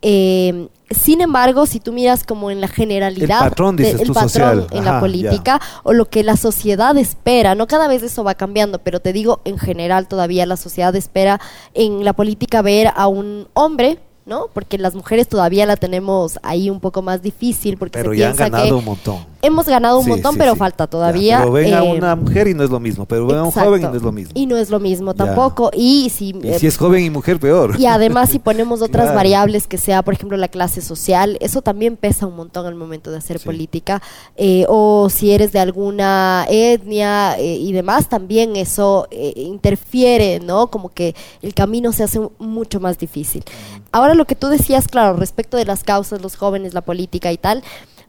[0.03, 4.67] Eh, sin embargo, si tú miras como en la generalidad, el patrón, de, el patrón
[4.71, 8.79] en la política o lo que la sociedad espera, no cada vez eso va cambiando,
[8.79, 9.74] pero te digo, en general
[10.09, 11.41] todavía la sociedad espera
[11.75, 14.49] en la política ver a un hombre ¿no?
[14.53, 18.27] Porque las mujeres todavía la tenemos ahí un poco más difícil porque pero se ya
[18.29, 19.34] piensa han ganado que un montón.
[19.45, 20.59] Hemos ganado un Sí, montón, sí, pero sí.
[20.59, 21.39] falta todavía.
[21.39, 23.43] Ya, pero ven a eh, una mujer y no es lo mismo, pero ven a
[23.43, 23.69] un exacto.
[23.71, 24.33] joven y no es lo mismo.
[24.35, 25.25] Y no es lo mismo Ya.
[25.25, 25.71] tampoco.
[25.75, 27.77] Y si Y si es joven y mujer, peor.
[27.79, 29.17] y además si ponemos otras Claro.
[29.17, 33.11] variables que sea, por ejemplo, la clase social, eso también pesa un montón al momento
[33.11, 34.03] de hacer política.
[34.37, 40.69] Eh, o si eres de alguna etnia eh, y demás, también eso eh, interfiere, ¿no?
[40.69, 43.45] Como que el camino se hace mucho más difícil.
[43.93, 47.39] Ahora lo que tú decías, claro, respecto de las causas, los jóvenes, la política y
[47.39, 47.63] tal,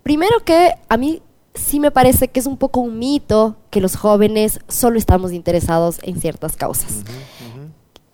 [0.05, 1.23] primero que a mí
[1.55, 5.97] sí me parece que es un poco un mito que los jóvenes solo estamos interesados
[6.03, 7.01] en ciertas causas.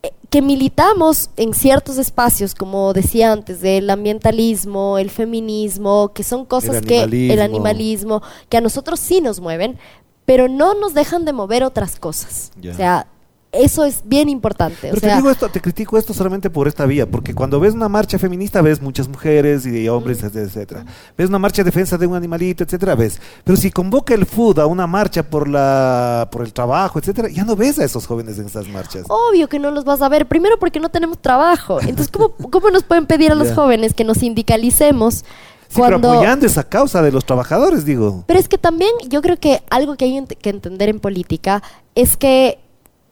[0.01, 6.45] Eh, que militamos en ciertos espacios, como decía antes, del ambientalismo, el feminismo, que son
[6.45, 9.77] cosas El que el animalismo, que a nosotros sí nos mueven,
[10.23, 12.53] pero no nos dejan de mover otras cosas.
[12.57, 13.07] O sea,
[13.51, 14.77] eso es bien importante.
[14.81, 17.59] Pero o sea, te digo esto, te critico esto solamente por esta vía, porque cuando
[17.59, 20.85] ves una marcha feminista ves muchas mujeres y hombres, etcétera, etcétera.
[21.17, 23.19] Ves una marcha de defensa de un animalito, etcétera, ves.
[23.43, 27.43] Pero si convoca el FUD a una marcha por la por el trabajo, etcétera, ya
[27.43, 29.05] no ves a esos jóvenes en esas marchas.
[29.09, 31.81] Obvio que no los vas a ver, primero porque no tenemos trabajo.
[31.81, 35.25] Entonces, ¿cómo, cómo nos pueden pedir a los jóvenes que nos sindicalicemos
[35.71, 36.11] Sí, pero cuando...
[36.11, 38.25] apoyando esa causa de los trabajadores, digo.
[38.27, 41.63] Pero es que también yo creo que algo que hay que entender en política
[41.95, 42.59] es que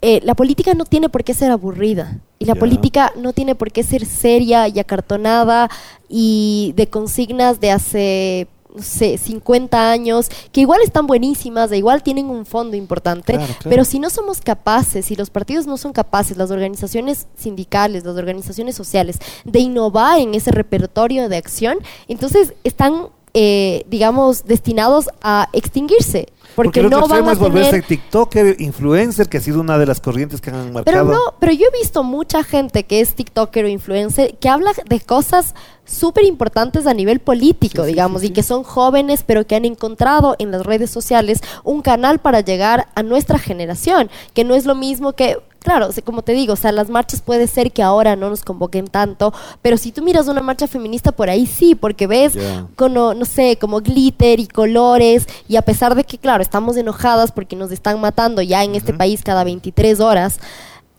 [0.02, 2.20] eh, la política no tiene por qué ser aburrida.
[2.40, 5.70] Y la política no tiene por qué ser seria y acartonada
[6.08, 12.02] y de consignas de hace, no sé, 50 años, que igual están buenísimas, de igual
[12.02, 13.70] tienen un fondo importante, Claro, claro.
[13.70, 18.16] pero si no somos capaces, si los partidos no son capaces, las organizaciones sindicales, las
[18.16, 25.50] organizaciones sociales, de innovar en ese repertorio de acción, entonces están eh, digamos, destinados a
[25.54, 26.28] extinguirse.
[26.56, 27.86] Porque, no van a es volverse tener...
[27.86, 30.84] TikToker, influencer, que ha sido una de las corrientes que han marcado.
[30.84, 34.72] Pero no, pero yo he visto mucha gente que es TikToker o influencer que habla
[34.86, 39.65] de cosas súper importantes a nivel político, digamos, y que son jóvenes, pero que han
[39.65, 44.65] encontrado en las redes sociales un canal para llegar a nuestra generación, que no es
[44.65, 47.72] lo mismo que claro, o sea, como te digo, o sea, las marchas puede ser
[47.72, 51.45] que ahora no nos convoquen tanto, pero si tú miras una marcha feminista por ahí
[51.45, 52.34] sí, porque ves
[52.76, 57.32] como, no sé, como glitter y colores, y a pesar de que, claro, estamos enojadas
[57.32, 60.39] porque nos están matando ya en este país cada 23 horas,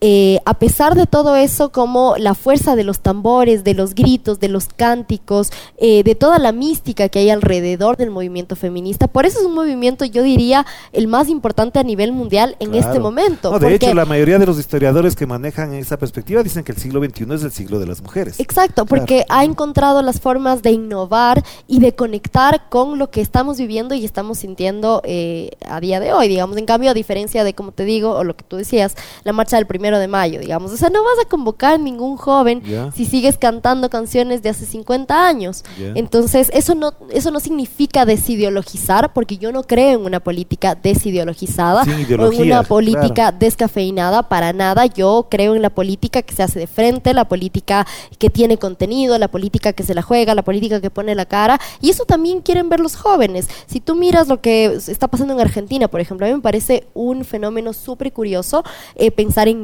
[0.02, 4.40] eh, a pesar de todo eso, como la fuerza de los tambores, de los gritos,
[4.40, 9.26] de los cánticos, eh, de toda la mística que hay alrededor del movimiento feminista, por
[9.26, 13.50] eso es un movimiento, yo diría, el más importante a nivel mundial en este momento.
[13.50, 16.78] No, de hecho, la mayoría de los historiadores que manejan esa perspectiva dicen que el
[16.78, 18.40] siglo XXI es el siglo de las mujeres.
[18.40, 23.58] Exacto, porque ha encontrado las formas de innovar y de conectar con lo que estamos
[23.58, 26.56] viviendo y estamos sintiendo eh, a día de hoy, digamos.
[26.56, 29.56] En cambio, a diferencia de, como te digo, o lo que tú decías, la marcha
[29.56, 30.70] del primero de mayo, digamos.
[30.72, 32.92] O sea, no vas a convocar ningún joven Ya.
[32.92, 35.64] si sigues cantando canciones de hace 50 años.
[35.78, 35.92] Ya.
[35.96, 41.82] Entonces, eso no, eso no significa desideologizar, porque yo no creo en una política desideologizada
[41.82, 43.36] o en una política claro.
[43.40, 44.86] descafeinada para nada.
[44.86, 47.84] Yo creo en la política que se hace de frente, la política
[48.18, 51.60] que tiene contenido, la política que se la juega, la política que pone la cara.
[51.80, 53.48] Y eso también quieren ver los jóvenes.
[53.66, 56.86] Si tú miras lo que está pasando en Argentina, por ejemplo, a mí me parece
[56.94, 58.62] un fenómeno súper curioso
[58.94, 59.62] eh, pensar en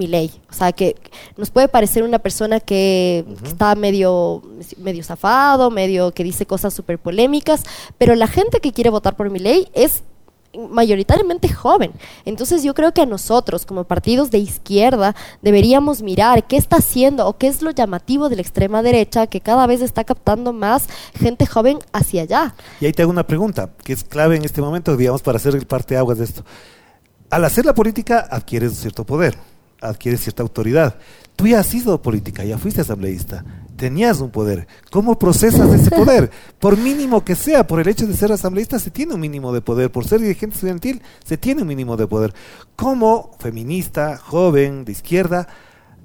[0.51, 0.97] O sea, que
[1.37, 4.43] nos puede parecer una persona que está medio,
[4.79, 7.63] medio zafado, medio que dice cosas súper polémicas,
[7.99, 10.03] pero la gente que quiere votar por Milei es
[10.57, 11.93] mayoritariamente joven.
[12.25, 17.27] Entonces yo creo que a nosotros como partidos de izquierda deberíamos mirar qué está haciendo
[17.27, 20.87] o qué es lo llamativo de la extrema derecha que cada vez está captando más
[21.15, 22.55] gente joven hacia allá.
[22.81, 25.55] Y ahí te hago una pregunta, que es clave en este momento, digamos, para hacer
[25.55, 26.45] el parte aguas de esto.
[27.31, 29.37] Al hacer la política adquieres cierto poder,
[29.81, 30.99] adquieres cierta autoridad.
[31.37, 33.45] Tú ya has sido política, ya fuiste asambleísta,
[33.77, 34.67] tenías un poder.
[34.91, 36.31] ¿Cómo procesas ese poder?
[36.59, 39.61] Por mínimo que sea, por el hecho de ser asambleísta se tiene un mínimo de
[39.61, 42.33] poder, por ser dirigente estudiantil se tiene un mínimo de poder.
[42.75, 45.47] ¿Cómo feminista, joven, de izquierda,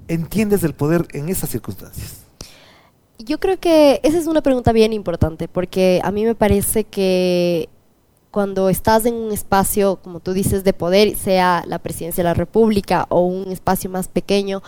[0.08, 2.18] entiendes el poder en esas circunstancias?
[3.18, 7.68] Yo creo que esa es una pregunta bien importante porque a mí me parece que
[8.32, 12.34] cuando estás en un espacio, como tú dices, de poder, sea la presidencia de la
[12.34, 14.62] República o un espacio más pequeño,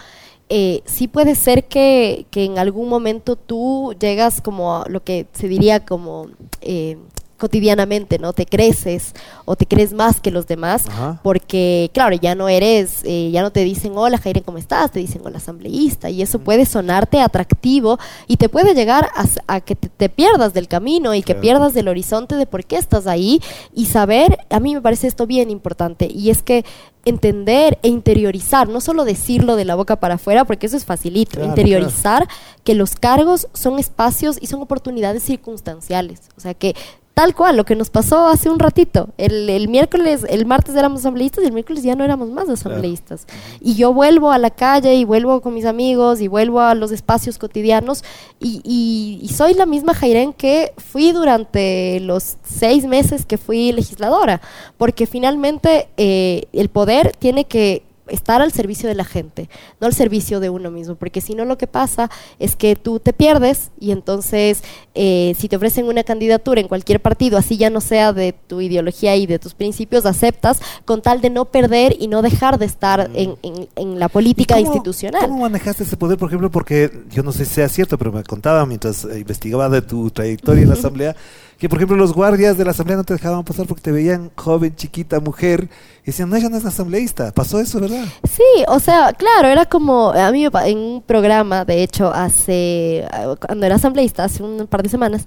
[0.51, 5.27] eh, sí puede ser que, que en algún momento tú llegas como a lo que
[5.33, 6.29] se diría como
[6.61, 6.99] eh,
[7.39, 8.33] cotidianamente, ¿no?
[8.33, 9.13] Te creces
[9.45, 11.21] o te crees más que los demás Ajá.
[11.23, 14.93] porque, claro, ya no eres, eh, ya no te dicen, hola Jaire, ¿cómo estás?
[14.93, 19.09] Te dicen, hola asambleísta y eso puede sonarte atractivo y te puede llegar
[19.47, 22.77] a, que te, te pierdas del camino y que pierdas del horizonte de por qué
[22.77, 23.41] estás ahí
[23.75, 26.65] y saber, a mí me parece esto bien importante y es que
[27.05, 31.33] entender e interiorizar, no solo decirlo de la boca para afuera, porque eso es facilito,
[31.33, 32.29] Claro, interiorizar
[32.65, 36.75] que los cargos son espacios y son oportunidades circunstanciales, o sea que
[37.15, 39.11] Tal cual, lo que nos pasó hace un ratito.
[39.19, 43.27] El, el miércoles, el martes éramos asambleístas y el miércoles ya no éramos más asambleístas.
[43.61, 46.91] Y yo vuelvo a la calle y vuelvo con mis amigos y vuelvo a los
[46.91, 48.03] espacios cotidianos
[48.41, 53.71] y, y- y soy la misma Jairen que fui durante los seis meses que fui
[53.71, 54.41] legisladora.
[54.77, 59.49] Porque finalmente eh, el poder tiene que estar al servicio de la gente,
[59.81, 63.01] no al servicio de uno mismo, porque si no lo que pasa es que tú
[63.01, 64.63] te pierdes y entonces
[64.95, 68.61] eh, si te ofrecen una candidatura en cualquier partido, así ya no sea de tu
[68.61, 72.67] ideología y de tus principios, aceptas con tal de no perder y no dejar de
[72.67, 75.23] estar en, en- en la política ¿Y cómo- institucional.
[75.23, 76.51] ¿Cómo manejaste ese poder, por ejemplo?
[76.51, 80.11] Porque yo no sé si sea cierto, pero me contaba mientras eh, investigaba de tu
[80.11, 81.17] trayectoria en la asamblea,
[81.65, 84.31] que por ejemplo los guardias de la asamblea no te dejaban pasar porque te veían
[84.37, 85.71] joven, chiquita, mujer,
[86.03, 87.33] y decían, no, ella no es asambleísta.
[87.33, 88.05] Pasó eso, ¿verdad?
[88.23, 93.35] Sí, o sea, claro, era como, a mí en un programa, de hecho, hace, ah,
[93.41, 95.25] cuando era asambleísta, hace un par de semanas,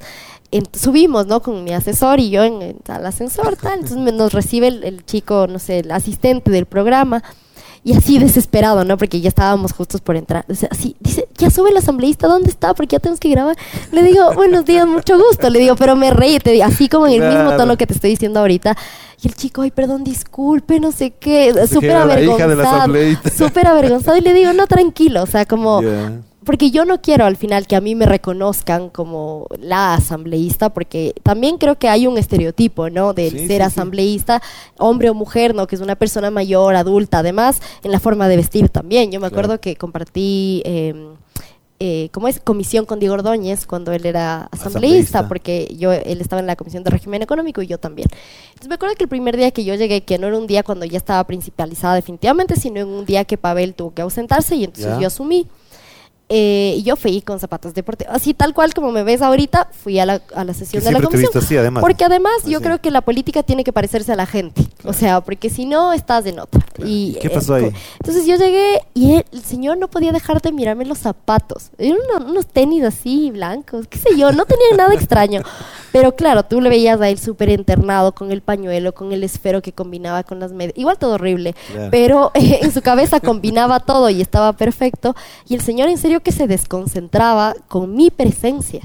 [0.52, 1.42] en- subimos, ¿no?
[1.42, 5.06] Con mi asesor y yo en, en- al ascensor, tal, entonces nos recibe el, el
[5.06, 7.24] chico, no sé, el asistente del programa,
[7.88, 8.98] y así desesperado, ¿no?
[8.98, 10.44] Porque ya estábamos justos por entrar.
[10.50, 12.74] O sea, así, dice, ya sube el asambleísta, ¿dónde está?
[12.74, 13.56] Porque ya tenemos que grabar.
[13.94, 15.50] Le digo, buenos días, mucho gusto.
[15.50, 17.94] Le digo, pero me reí, te digo, así como en el mismo tono que te
[17.94, 18.76] estoy diciendo ahorita.
[19.24, 22.94] Y el chico, ay, perdón, disculpe, no sé qué, súper avergonzado.
[23.34, 24.18] Súper avergonzado.
[24.18, 25.82] Y le digo, no, tranquilo, o sea, como...
[26.48, 31.14] Porque yo no quiero al final que a mí me reconozcan como la asambleísta, porque
[31.22, 33.14] también creo que hay un estereotipo, ¿no?
[33.14, 33.62] Del Sí, ser sí, sí.
[33.62, 34.42] asambleísta,
[34.80, 35.68] hombre o mujer, ¿no?
[35.68, 39.12] Que es una persona mayor, adulta, además, en la forma de vestir también.
[39.12, 39.36] Yo me Claro.
[39.46, 40.64] acuerdo que compartí...
[40.66, 40.96] eh,
[41.80, 42.40] eh, ¿cómo es?
[42.40, 45.28] Comisión con Diego Ordóñez cuando él era asambleísta, Asambleísta.
[45.28, 48.08] porque yo, él estaba en la Comisión de Régimen Económico y yo también.
[48.48, 50.64] Entonces me acuerdo que el primer día que yo llegué, que no era un día
[50.64, 54.64] cuando ya estaba principalizada definitivamente, sino en un día que Pavel tuvo que ausentarse y
[54.64, 55.46] entonces yo asumí.
[56.30, 59.98] Eh, y yo fui con zapatos deportivos, así tal cual como me ves ahorita, fui
[59.98, 61.22] a la, a la sesión Que de la te comisión.
[61.30, 61.80] visto así, además.
[61.80, 62.66] Porque además yo Así.
[62.66, 65.94] creo que la política tiene que parecerse a la gente, o sea, porque si no
[65.94, 66.62] estás en otra.
[66.86, 67.72] Y, ¿Y qué pasó eh, ahí?
[68.02, 71.70] Entonces yo llegué y el señor no podía dejar de mirarme los zapatos.
[71.78, 75.44] Eran uno- unos tenis así, blancos, qué sé yo, no tenía nada extraño.
[75.94, 79.62] Pero claro, tú le veías a él súper internado con el pañuelo, con el esfero
[79.62, 80.78] que combinaba con las medias.
[80.78, 81.88] Igual todo horrible, Claro.
[81.90, 85.16] pero eh, en su cabeza combinaba todo y estaba perfecto.
[85.48, 88.82] Y el señor en serio que se desconcentraba con mi presencia.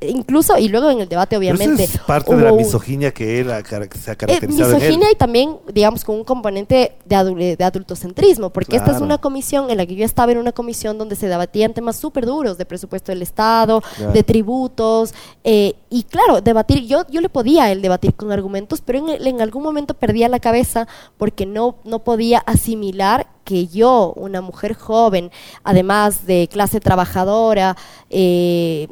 [0.00, 1.84] Incluso, y luego en el debate Pero obviamente...
[1.84, 4.80] es parte de la misoginia que él ha se ha eh, caracterizado en él.
[4.82, 9.06] misoginia y también, digamos, con un componente de, adu- de adultocentrismo, porque esta es Claro.
[9.06, 12.26] una comisión en la que yo estaba en una comisión donde se debatían temas súper
[12.26, 14.12] duros de presupuesto del Estado, Claro.
[14.12, 15.14] de tributos,
[15.44, 19.08] eh, y claro, debatir, yo, yo le podía a él debatir con argumentos, pero en,
[19.08, 20.86] el- en algún momento perdía la cabeza
[21.18, 25.30] porque no, no podía asimilar que yo, una mujer joven,
[25.64, 27.76] además de clase trabajadora,
[28.08, 28.88] eh,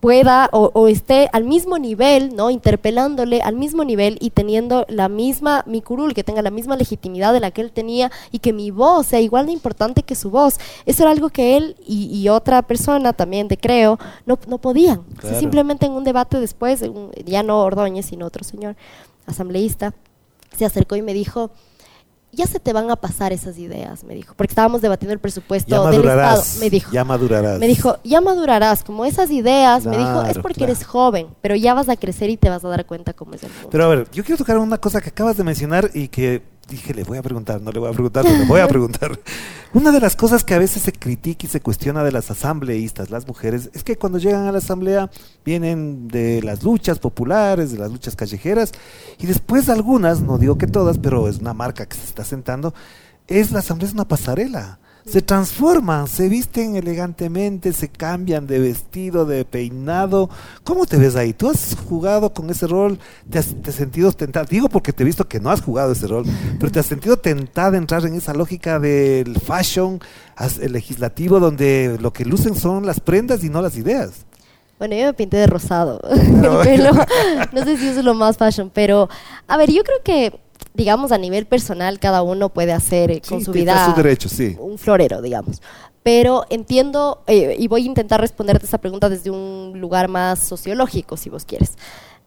[0.00, 2.50] pueda o, o esté al mismo nivel, ¿no?
[2.50, 7.32] Interpelándole al mismo nivel y teniendo la misma, mi curul, que tenga la misma legitimidad
[7.32, 10.30] de la que él tenía y que mi voz sea igual de importante que su
[10.30, 10.58] voz.
[10.86, 15.00] Eso era algo que él y, y otra persona también de Creo no, no podían.
[15.00, 15.40] O sea, Claro.
[15.40, 16.82] simplemente en un debate después,
[17.24, 18.76] ya no Ordóñez, sino otro señor
[19.26, 19.94] asambleísta,
[20.56, 21.50] se acercó y me dijo,
[22.32, 25.70] ya se te van a pasar esas ideas, me dijo, porque estábamos debatiendo el presupuesto
[25.70, 26.90] Ya del Estado, me dijo.
[26.90, 27.58] Ya madurarás.
[27.58, 30.72] Me dijo, ya madurarás, como esas ideas, me dijo, es porque claro.
[30.72, 33.42] eres joven, pero ya vas a crecer y te vas a dar cuenta cómo es
[33.42, 33.68] el mundo.
[33.70, 36.42] Pero a ver, yo quiero tocar una cosa que acabas de mencionar y que
[36.72, 39.18] dije, le voy a preguntar, no le voy a preguntar, le voy a preguntar.
[39.74, 43.10] Una de las cosas que a veces se critica y se cuestiona de las asambleístas,
[43.10, 45.10] las mujeres, es que cuando llegan a la asamblea
[45.44, 48.72] vienen de las luchas populares, de las luchas callejeras,
[49.18, 52.74] y después algunas, no digo que todas, pero es una marca que se está sentando,
[53.28, 54.78] es la asamblea es una pasarela.
[55.06, 60.30] Se transforman, se visten elegantemente, se cambian de vestido, de peinado.
[60.62, 61.32] ¿Cómo te ves ahí?
[61.32, 62.98] ¿Tú has jugado con ese rol?
[63.28, 64.46] ¿Te has, te has sentido tentada?
[64.48, 66.24] Digo porque te he visto que no has jugado ese rol,
[66.58, 70.00] pero ¿te has sentido tentada de entrar en esa lógica del fashion
[70.60, 74.24] el legislativo donde lo que lucen son las prendas y no las ideas?
[74.78, 76.90] Bueno, yo me pinté de rosado el pelo.
[77.52, 79.08] No sé si eso es lo más fashion, pero
[79.46, 80.40] a ver, yo creo que,
[80.74, 84.28] digamos, a nivel personal, cada uno puede hacer eh, con Sí, su vida su derecho,
[84.28, 84.56] sí.
[84.58, 85.60] un florero, digamos.
[86.02, 91.16] Pero entiendo, eh, y voy a intentar responderte esa pregunta desde un lugar más sociológico,
[91.16, 91.74] si vos quieres.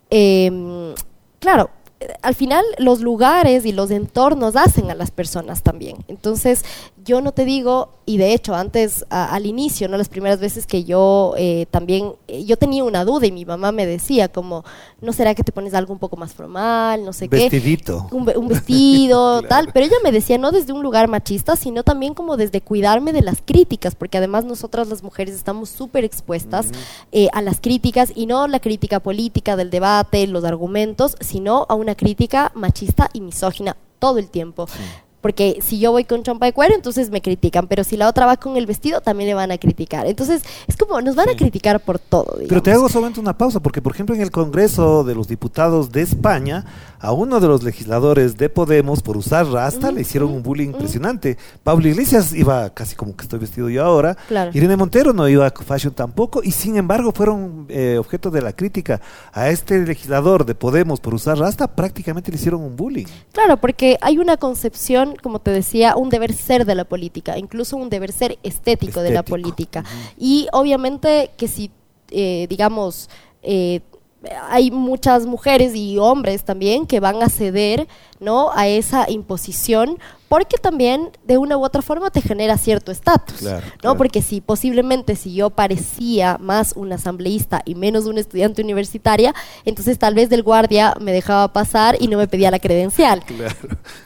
[0.09, 0.93] Eh,
[1.39, 1.69] claro,
[1.99, 5.97] eh, al final los lugares y los entornos hacen a las personas también.
[6.07, 6.63] Entonces,
[7.05, 10.65] yo no te digo, y de hecho antes, a- al inicio, no las primeras veces
[10.65, 14.63] que yo eh, también, eh, yo tenía una duda y mi mamá me decía como,
[15.01, 17.05] ¿no será que te pones algo un poco más formal?
[17.05, 17.37] No sé qué
[18.11, 22.13] un, un vestido, tal, pero ella me decía no desde un lugar machista, sino también
[22.15, 26.67] como desde cuidarme de las críticas, porque además nosotras las mujeres estamos súper expuestas
[27.11, 31.75] eh, a las críticas y no la crítica política del debate, los argumentos, sino a
[31.75, 34.67] una crítica machista y misógina todo el tiempo.
[35.25, 38.27] Porque si yo voy con chompa de cuero, entonces me critican, pero si la otra
[38.27, 40.05] va con el vestido, también le van a criticar.
[40.05, 42.35] Entonces, es como, nos van a criticar por todo.
[42.47, 42.83] Pero te digamos.
[42.83, 46.63] hago solamente una pausa, porque por ejemplo en el Congreso de los Diputados de España,
[46.99, 51.39] a uno de los legisladores de Podemos, por usar rasta, le hicieron un bullying impresionante.
[51.63, 54.15] Pablo Iglesias iba casi como que estoy vestido yo ahora.
[54.27, 54.51] Claro.
[54.53, 58.53] Irene Montero no iba con fashion tampoco, y sin embargo fueron eh, objeto de la
[58.53, 59.01] crítica.
[59.33, 63.05] A este legislador de Podemos por usar rasta, prácticamente le hicieron un bullying.
[63.31, 67.77] Claro, porque hay una concepción, como te decía, un deber ser de la política, incluso
[67.77, 69.83] un deber ser estético, de la política.
[70.17, 71.71] Y obviamente que si,
[72.11, 73.09] eh, digamos,
[73.41, 73.81] eh,
[74.49, 77.87] hay muchas mujeres y hombres también que van a ceder
[78.19, 78.51] ¿no?
[78.53, 79.97] a esa imposición
[80.27, 83.77] porque también de una u otra forma te genera cierto estatus, Claro, ¿no?
[83.77, 83.97] claro.
[83.97, 89.33] Porque si posiblemente si yo parecía más un asambleísta y menos una estudiante universitaria,
[89.65, 93.23] entonces tal vez del guardia me dejaba pasar y no me pedía la credencial.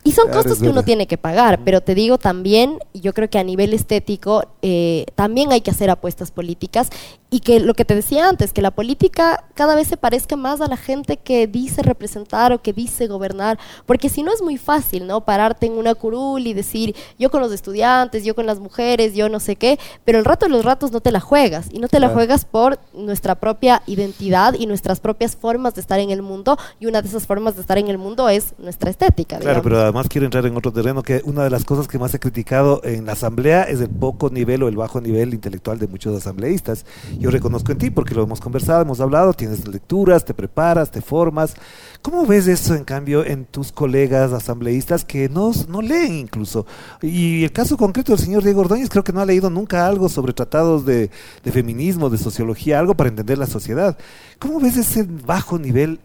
[0.03, 3.37] Y son costos que uno tiene que pagar, pero te digo también, yo creo que
[3.37, 6.89] a nivel estético eh, también hay que hacer apuestas políticas
[7.29, 10.61] y que lo que te decía antes, que la política cada vez se parezca más
[10.61, 14.41] a la gente que dice representar o que dice gobernar, porque porque si no es
[14.41, 15.21] muy fácil, ¿no?
[15.21, 19.29] Pararte en una curul y decir, yo con los estudiantes, yo con las mujeres, yo
[19.29, 21.87] no sé qué, pero el rato de los ratos no te la juegas y no
[21.87, 26.21] te la juegas por nuestra propia identidad y nuestras propias formas de estar en el
[26.21, 29.37] mundo y una de esas formas de estar en el mundo es nuestra estética.
[29.37, 32.13] Claro, pero además quiero entrar en otro terreno que una de las cosas que más
[32.13, 35.87] he criticado en la asamblea es el poco nivel o el bajo nivel intelectual de
[35.87, 36.85] muchos asambleístas.
[37.19, 41.01] Yo reconozco en ti porque lo hemos conversado, hemos hablado, tienes lecturas, te preparas, te
[41.01, 41.53] formas.
[42.01, 46.65] ¿Cómo ves eso en cambio en tus colegas asambleístas que no, no leen incluso?
[47.01, 50.09] Y el caso concreto del señor Diego Ordóñez creo que no ha leído nunca algo
[50.09, 51.09] sobre tratados de,
[51.43, 53.97] de feminismo, de sociología, algo para entender la sociedad.
[54.39, 55.99] ¿Cómo ves ese bajo nivel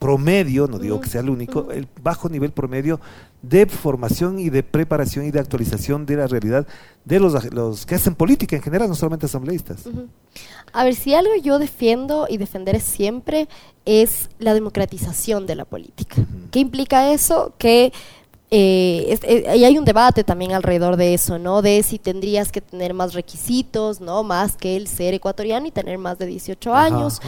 [0.00, 2.98] promedio, no digo que sea el único, el bajo nivel promedio
[3.42, 6.66] de formación y de preparación y de actualización de la realidad
[7.04, 9.84] de los, los que hacen política en general, no solamente asambleístas.
[10.72, 13.48] A ver, si algo yo defiendo y defenderé siempre
[13.84, 16.16] es la democratización de la política.
[16.50, 17.52] ¿Qué implica eso?
[17.58, 17.92] Que
[18.52, 21.62] eh, eh, hay un debate también alrededor de eso, ¿no?
[21.62, 24.24] De si tendrías que tener más requisitos, ¿no?
[24.24, 27.20] Más que el ser ecuatoriano y tener más de 18 años.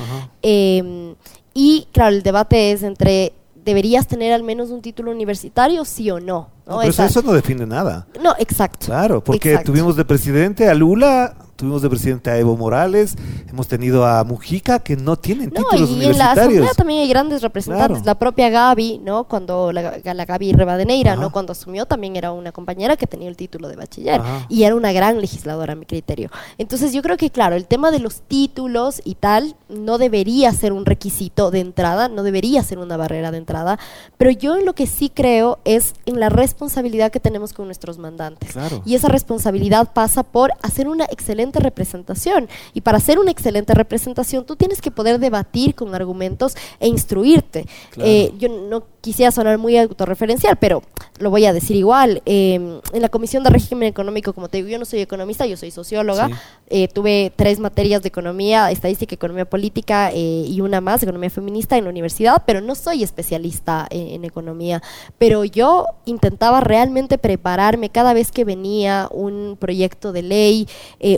[0.42, 1.14] Em,
[1.54, 3.32] y claro, el debate es entre
[3.64, 6.48] deberías tener al menos un título universitario, sí o no.
[6.66, 6.78] ¿no?
[6.80, 8.06] pero eso no define nada.
[8.20, 8.86] No, exacto.
[8.86, 13.14] Claro, porque tuvimos de presidente a Lula tuvimos de presidente a Evo Morales,
[13.48, 16.16] hemos tenido a Mujica, que no tienen títulos y universitarios.
[16.16, 18.04] en la asamblea también hay grandes representantes.
[18.04, 19.28] La propia Gaby, ¿no?
[19.28, 21.30] Cuando la, la Gaby Rebadeneira, ¿no?
[21.30, 24.90] Cuando asumió también era una compañera que tenía el título de bachiller y era una
[24.90, 26.30] gran legisladora a mi criterio.
[26.58, 30.72] Entonces yo creo que, claro, el tema de los títulos y tal no debería ser
[30.72, 33.78] un requisito de entrada, no debería ser una barrera de entrada,
[34.18, 37.98] pero yo en lo que sí creo es en la responsabilidad que tenemos con nuestros
[37.98, 38.56] mandantes.
[38.84, 42.48] Y esa responsabilidad pasa por hacer una excelente representación.
[42.74, 47.66] Y para hacer una excelente representación, tú tienes que poder debatir con argumentos e instruirte.
[47.96, 50.82] Eh, yo no quisiera sonar muy autorreferencial, pero
[51.18, 52.22] lo voy a decir igual.
[52.24, 55.56] Em, en la Comisión de Régimen Económico, como te digo, yo no soy economista, yo
[55.56, 56.30] soy socióloga.
[56.68, 61.76] Eh, tuve tres materias de economía, estadística, economía política eh, y una más, economía feminista
[61.76, 64.82] en la universidad, pero no soy especialista en, economía.
[65.18, 70.68] Pero yo intentaba realmente prepararme cada vez que venía un proyecto de ley,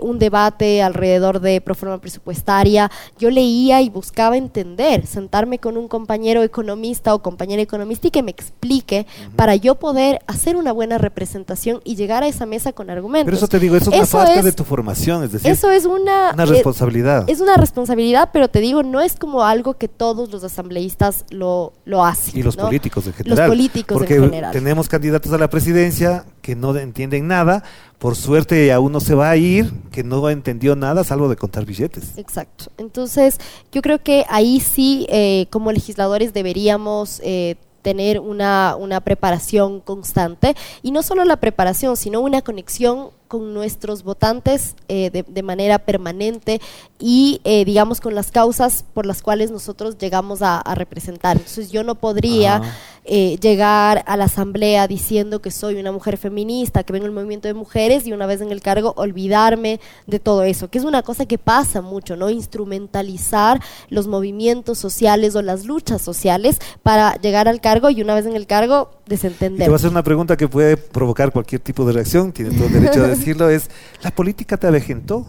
[0.00, 6.42] un debate alrededor de proforma presupuestaria, yo leía y buscaba entender, sentarme con un compañero
[6.42, 9.06] economista o compañera economista y que me explique
[9.36, 13.26] para yo poder hacer una buena representación y llegar a esa mesa con argumentos.
[13.26, 15.84] Pero eso te digo, eso es una parte de tu formación, es decir, eso es
[15.84, 17.28] una, una responsabilidad.
[17.28, 21.72] Es, una responsabilidad, pero te digo, no es como algo que todos los asambleístas lo,
[21.84, 22.38] lo hacen.
[22.38, 23.38] Y los políticos en general.
[23.38, 24.52] Los políticos porque en general.
[24.52, 27.64] tenemos candidatos a la presidencia que no entienden nada,
[27.98, 31.64] por suerte a uno se va a ir que no entendió nada salvo de contar
[31.64, 32.18] billetes.
[32.18, 32.66] Exacto.
[32.76, 33.38] Entonces,
[33.72, 40.54] yo creo que ahí sí, eh, como legisladores, deberíamos eh, tener una, una preparación constante
[40.82, 46.60] y no solo la preparación, sino una conexión con nuestros votantes eh, de, manera permanente
[47.00, 51.36] y eh, digamos con las causas por las cuales nosotros llegamos a, representar.
[51.36, 52.62] Entonces yo no podría
[53.06, 57.48] eh, llegar a la asamblea diciendo que soy una mujer feminista, que vengo del movimiento
[57.48, 61.02] de mujeres y una vez en el cargo olvidarme de todo eso, que es una
[61.02, 62.30] cosa que pasa mucho, ¿no?
[62.30, 68.24] Instrumentalizar los movimientos sociales o las luchas sociales para llegar al cargo y una vez
[68.24, 69.66] en el cargo desentender.
[69.66, 72.68] te voy a hacer una pregunta que puede provocar cualquier tipo de reacción, tiene todo
[72.68, 73.68] el derecho de decirlo, es,
[74.02, 75.26] ¿la política te avejentó?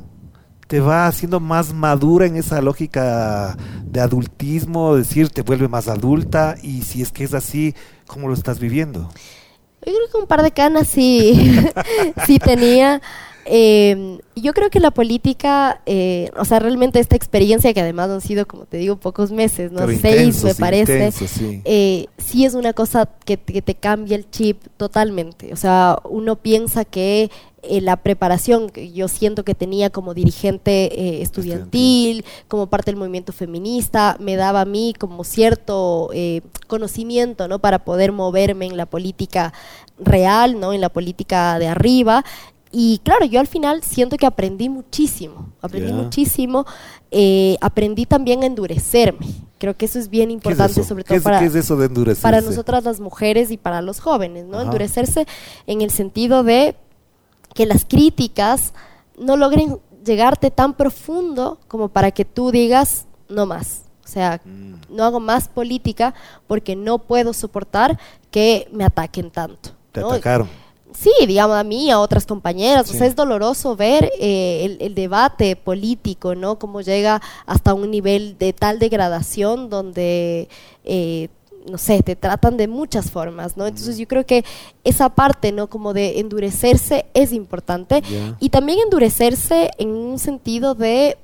[0.67, 3.55] ¿Te va haciendo más madura en esa lógica
[3.85, 4.95] de adultismo?
[4.95, 7.75] Decir, te vuelve más adulta y si es que es así,
[8.07, 9.11] ¿cómo lo estás viviendo?
[9.85, 11.67] Yo creo que un par de canas sí,
[12.25, 13.01] sí tenía.
[13.47, 18.21] Eh, yo creo que la política, eh, o sea, realmente esta experiencia que además han
[18.21, 19.87] sido, como te digo, pocos meses, ¿no?
[19.87, 21.11] Seis, me parece.
[21.11, 21.61] sí.
[21.63, 25.53] Eh, sí es una cosa que, que, te cambia el chip totalmente.
[25.53, 27.29] O sea, uno piensa que
[27.69, 32.97] eh, la preparación que yo siento que tenía como dirigente eh, estudiantil, como parte del
[32.97, 37.59] movimiento feminista, me daba a mí como cierto eh, conocimiento, ¿no?
[37.59, 39.53] Para poder moverme en la política
[39.97, 40.73] real, ¿no?
[40.73, 42.23] En la política de arriba.
[42.71, 46.65] Y claro, yo al final siento que aprendí muchísimo, aprendí muchísimo,
[47.61, 49.27] aprendí también a endurecerme.
[49.57, 51.39] Creo que eso es bien importante, sobre todo para,
[52.21, 54.59] para nosotras las mujeres y para los jóvenes, ¿no?
[54.59, 55.25] Endurecerse
[55.67, 56.75] en el sentido de
[57.55, 58.73] que las críticas
[59.17, 63.85] no logren llegarte tan profundo como para que tú digas no más.
[64.03, 64.95] O sea, mm.
[64.95, 66.13] no hago más política
[66.45, 67.97] porque no puedo soportar
[68.29, 69.71] que me ataquen tanto.
[69.91, 70.47] Te atacaron.
[70.93, 72.89] Sí, digamos a mí, a otras compañeras.
[72.89, 76.59] O sea, es doloroso ver eh, el, debate político, ¿no?
[76.59, 80.47] Cómo llega hasta un nivel de tal degradación donde
[80.83, 81.29] eh,
[81.69, 83.65] no sé, te tratan de muchas formas, ¿no?
[83.67, 84.43] Entonces yo creo que
[84.83, 85.67] esa parte, ¿no?
[85.67, 88.03] Como de endurecerse es importante
[88.39, 91.17] y también endurecerse en un sentido de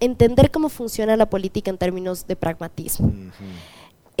[0.00, 3.12] entender cómo funciona la política en términos de pragmatismo.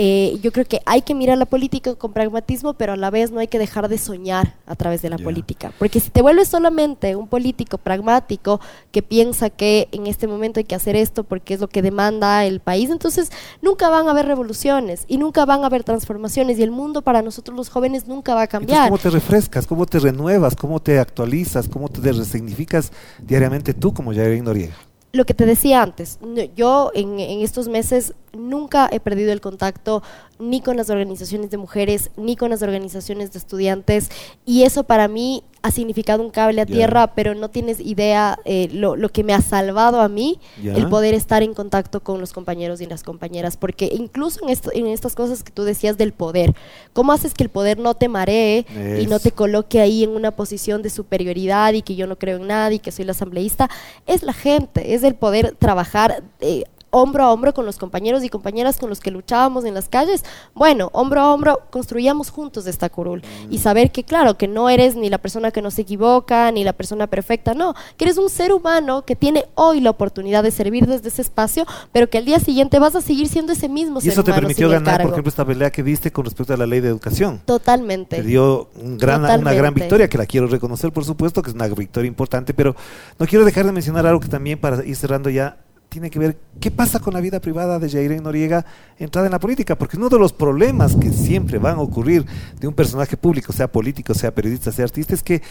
[0.02, 3.32] Eh, yo creo que hay que mirar la política con pragmatismo, pero a la vez
[3.32, 5.74] no hay que dejar de soñar a través de la política.
[5.78, 10.64] Porque si te vuelves solamente un político pragmático que piensa que en este momento hay
[10.64, 13.30] que hacer esto porque es lo que demanda el país, entonces
[13.60, 17.20] nunca van a haber revoluciones y nunca van a haber transformaciones y el mundo para
[17.20, 18.88] nosotros los jóvenes nunca va a Entonces, cambiar.
[18.88, 19.66] ¿cómo te refrescas?
[19.66, 20.56] ¿Cómo te renuevas?
[20.56, 21.68] ¿Cómo te actualizas?
[21.68, 24.76] ¿Cómo te resignificas diariamente tú como Jair Noriega?
[25.12, 26.18] lo que te decía antes,
[26.56, 30.02] yo en, en estos meses nunca he perdido el contacto
[30.38, 34.10] ni con las organizaciones de mujeres, ni con las organizaciones de estudiantes,
[34.46, 38.70] y eso para mí ha significado un cable a tierra, pero no tienes idea eh,
[38.72, 42.32] lo, lo que me ha salvado a mí el poder estar en contacto con los
[42.32, 46.12] compañeros y las compañeras, porque incluso en, esto, en estas cosas que tú decías del
[46.14, 46.54] poder,
[46.94, 48.64] ¿cómo haces que el poder no te maree
[48.98, 52.38] y no te coloque ahí en una posición de superioridad y que yo no creo
[52.38, 53.68] en nada y que soy la asambleísta?
[54.06, 56.22] Es la gente, es el poder trabajar.
[56.40, 59.88] eh, hombro a hombro con los compañeros y compañeras con los que luchábamos en las
[59.88, 60.24] calles,
[60.54, 63.22] bueno, hombro a hombro construíamos juntos esta curul.
[63.48, 66.64] Y saber que claro, que no eres ni la persona que no se equivoca, ni
[66.64, 70.50] la persona perfecta, no, que eres un ser humano que tiene hoy la oportunidad de
[70.50, 73.98] servir desde ese espacio, pero que al día siguiente vas a seguir siendo ese mismo
[73.98, 76.56] Y ser eso te permitió ganar, por ejemplo, esta pelea que diste con respecto a
[76.56, 77.40] la ley de educación.
[77.44, 78.16] Totalmente.
[78.16, 81.54] Te dio un gran, una gran victoria que la quiero reconocer, por supuesto, que es
[81.54, 82.74] una victoria importante, pero
[83.18, 85.58] no quiero dejar de mencionar algo que también para ir cerrando ya
[85.90, 88.64] tiene que ver qué pasa con la vida privada de Jair Noriega
[88.96, 92.24] entrada en la política, porque uno de los problemas que siempre van a ocurrir
[92.58, 95.42] de un personaje público, sea político, sea periodista, sea artista, es que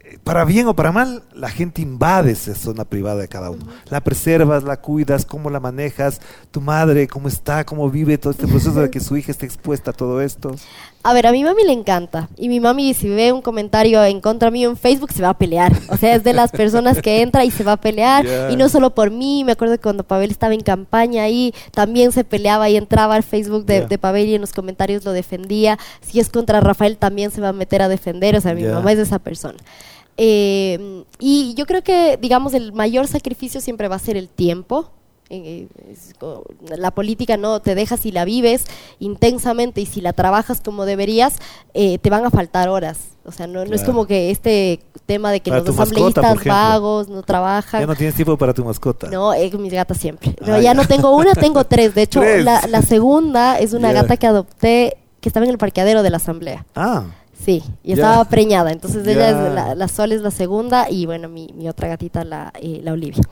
[0.00, 3.64] eh, para bien o para mal, la gente invade esa zona privada de cada uno.
[3.90, 8.48] La preservas, la cuidas, cómo la manejas, tu madre, cómo está, cómo vive todo este
[8.48, 10.56] proceso de que su hija esté expuesta a todo esto.
[11.06, 12.30] A ver, a mi mami le encanta.
[12.38, 15.38] Y mi mami, si ve un comentario en contra mío en Facebook, se va a
[15.38, 15.70] pelear.
[15.90, 18.24] O sea, es de las personas que entra y se va a pelear.
[18.50, 19.44] Y no solo por mí.
[19.44, 23.22] Me acuerdo que cuando Pavel estaba en campaña ahí, también se peleaba y entraba al
[23.22, 25.78] Facebook de, Pavel y en los comentarios lo defendía.
[26.00, 28.34] Si es contra Rafael, también se va a meter a defender.
[28.36, 29.58] O sea, mi mamá es de esa persona.
[30.16, 34.90] Eh, y yo creo que, digamos, el mayor sacrificio siempre va a ser el tiempo.
[36.76, 38.64] La política no te deja si la vives
[38.98, 41.36] intensamente y si la trabajas como deberías,
[41.72, 42.98] eh, te van a faltar horas.
[43.26, 47.08] O sea, no, no es como que este tema de que Para los asambleístas vagos
[47.08, 47.80] no trabajan.
[47.80, 49.08] Ya no tienes tiempo para tu mascota.
[49.08, 50.36] No, eh, mis gatas siempre.
[50.40, 50.74] No, Ah, ya ya.
[50.74, 51.94] no tengo una, tengo tres.
[51.94, 52.44] De hecho, Tres.
[52.44, 56.18] la, la segunda es una gata que adopté que estaba en el parqueadero de la
[56.18, 56.66] asamblea.
[56.74, 57.04] Ah,
[57.44, 58.72] Sí, y estaba preñada.
[58.72, 62.24] Entonces ella es la, la Sol es la segunda y bueno, mi, mi otra gatita,
[62.24, 63.22] la, eh, la Olivia.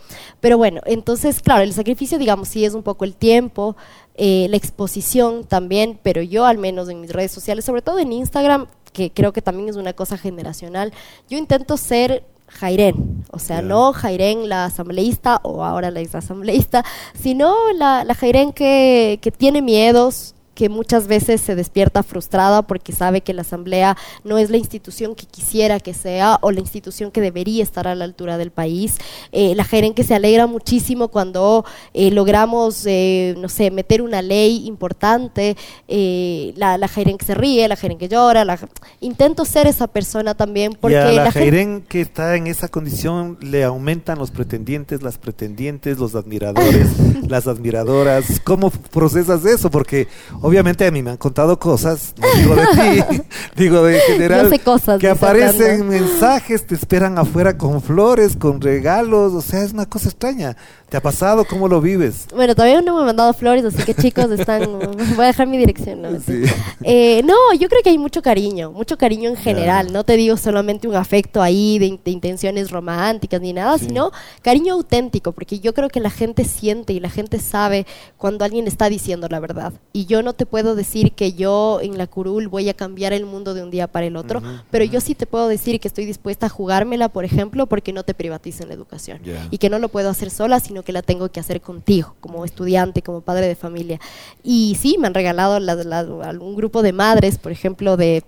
[0.40, 3.74] Pero bueno, entonces, claro, el sacrificio, digamos, sí es un poco el tiempo,
[4.14, 8.12] eh, la exposición también, pero yo al menos en mis redes sociales, sobre todo en
[8.12, 10.92] Instagram, que creo que también es una cosa generacional,
[11.30, 16.84] yo intento ser Jairén, o sea, no Jairén la asambleísta o ahora la ex asambleísta,
[17.18, 22.92] sino la, la Jairén que, que tiene miedos, que muchas veces se despierta frustrada porque
[22.92, 27.10] sabe que la asamblea no es la institución que quisiera que sea o la institución
[27.10, 28.94] que debería estar a la altura del país.
[29.32, 34.22] Eh, la Jairén que se alegra muchísimo cuando eh, logramos, eh, no sé, meter una
[34.22, 35.56] ley importante,
[35.88, 38.56] eh, la, la Jairén que se ríe, la Jairén que llora, la-
[39.00, 42.68] intento ser esa persona también porque y a la, la Jairén que está en esa
[42.68, 46.86] condición le aumentan los pretendientes, las pretendientes, los admiradores,
[47.28, 48.40] las admiradoras.
[48.44, 49.68] ¿Cómo procesas eso?
[49.68, 50.06] Porque
[50.40, 53.22] obviamente a mí me han contado cosas, no digo de ti,
[53.56, 58.60] digo de general, Yo sé cosas, que aparecen mensajes, te esperan afuera con flores, con
[58.60, 60.56] regalos, o sea, es una cosa extraña.
[60.92, 61.46] ¿Te ha pasado?
[61.46, 62.26] ¿Cómo lo vives?
[62.34, 64.78] Bueno, todavía no me han mandado flores, así que chicos, están.
[65.16, 66.02] Voy a dejar mi dirección.
[66.02, 66.20] ¿no?
[66.20, 66.42] Sí.
[66.82, 69.90] Eh, no, yo creo que hay mucho cariño, mucho cariño en general.
[69.90, 73.86] No te digo solamente un afecto ahí de, in- de intenciones románticas ni nada, Sí.
[73.86, 74.10] sino
[74.42, 77.86] cariño auténtico, porque yo creo que la gente siente y la gente sabe
[78.18, 79.72] cuando alguien está diciendo la verdad.
[79.94, 83.24] Y yo no te puedo decir que yo en la curul voy a cambiar el
[83.24, 86.04] mundo de un día para el otro, pero yo sí te puedo decir que estoy
[86.04, 89.20] dispuesta a jugármela, por ejemplo, porque no te privaticen la educación
[89.50, 92.44] y que no lo puedo hacer sola, sino que la tengo que hacer contigo, como
[92.44, 94.00] estudiante, como padre de familia.
[94.42, 98.24] Y sí, me han regalado la- la- algún grupo de madres, por ejemplo, de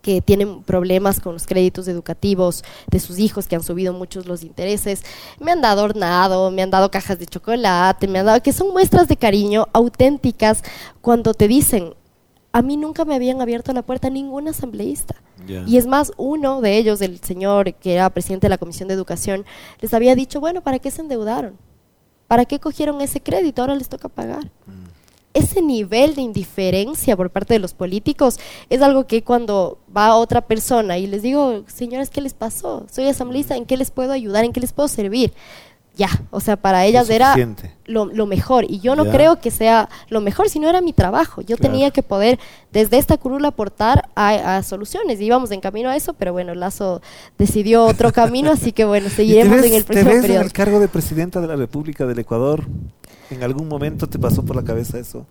[0.00, 4.42] que tienen problemas con los créditos educativos de sus hijos, que han subido muchos los
[4.42, 5.02] intereses.
[5.40, 8.70] Me han dado hornado, me han dado cajas de chocolate, me han dado, que son
[8.72, 10.62] muestras de cariño auténticas
[11.00, 11.94] cuando te dicen,
[12.52, 15.16] a mí nunca me habían abierto la puerta ningún asambleísta.
[15.66, 18.94] Y es más, uno de ellos, el señor que era presidente de la Comisión de
[18.94, 19.44] Educación,
[19.80, 21.56] les había dicho, bueno, ¿para qué se endeudaron?
[22.28, 23.62] ¿Para qué cogieron ese crédito?
[23.62, 24.50] Ahora les toca pagar.
[25.34, 28.38] ese nivel de indiferencia por parte de los políticos
[28.70, 32.86] es algo que cuando va otra persona y les digo, señores, ¿qué les pasó?
[32.90, 34.44] Soy asambleísta, ¿en qué les puedo ayudar?
[34.44, 35.32] ¿En qué les puedo servir?
[35.98, 37.34] Ya, o sea, para ellas era
[37.86, 38.64] lo, lo, mejor.
[38.68, 41.42] Y yo no creo que sea lo mejor, sino era mi trabajo.
[41.42, 42.38] Yo tenía que poder
[42.70, 45.20] desde esta curula aportar a, soluciones.
[45.20, 47.02] Íbamos en camino a eso, pero bueno, Lazo
[47.36, 50.78] decidió otro camino, así que bueno, seguiremos en el próximo ¿te ves En el cargo
[50.78, 52.64] de presidenta de la República del Ecuador?
[53.30, 55.26] ¿En algún momento te pasó por la cabeza eso?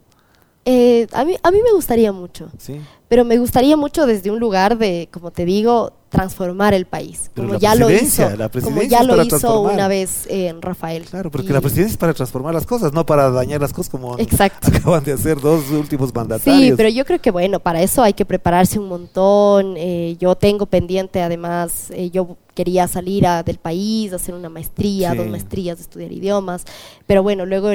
[0.65, 2.49] Eh, a, mí, a mí me gustaría mucho.
[2.57, 2.82] Sí.
[3.08, 7.30] Pero me gustaría mucho desde un lugar de, como te digo, transformar el país.
[7.36, 8.28] como ya lo hizo,
[8.64, 11.03] como ya lo hizo una vez en Rafael.
[11.03, 14.16] Claro, porque la presidencia es para transformar las cosas, no para dañar las cosas como
[14.62, 16.70] acaban de hacer dos últimos mandatarios.
[16.70, 19.76] Sí, pero yo creo que bueno, para eso hay que prepararse un montón.
[19.78, 25.28] Eh, yo tengo pendiente, además, eh, yo quería salir del país, hacer una maestría, dos
[25.28, 26.66] maestrías, estudiar idiomas,
[27.05, 27.70] pero bueno, luego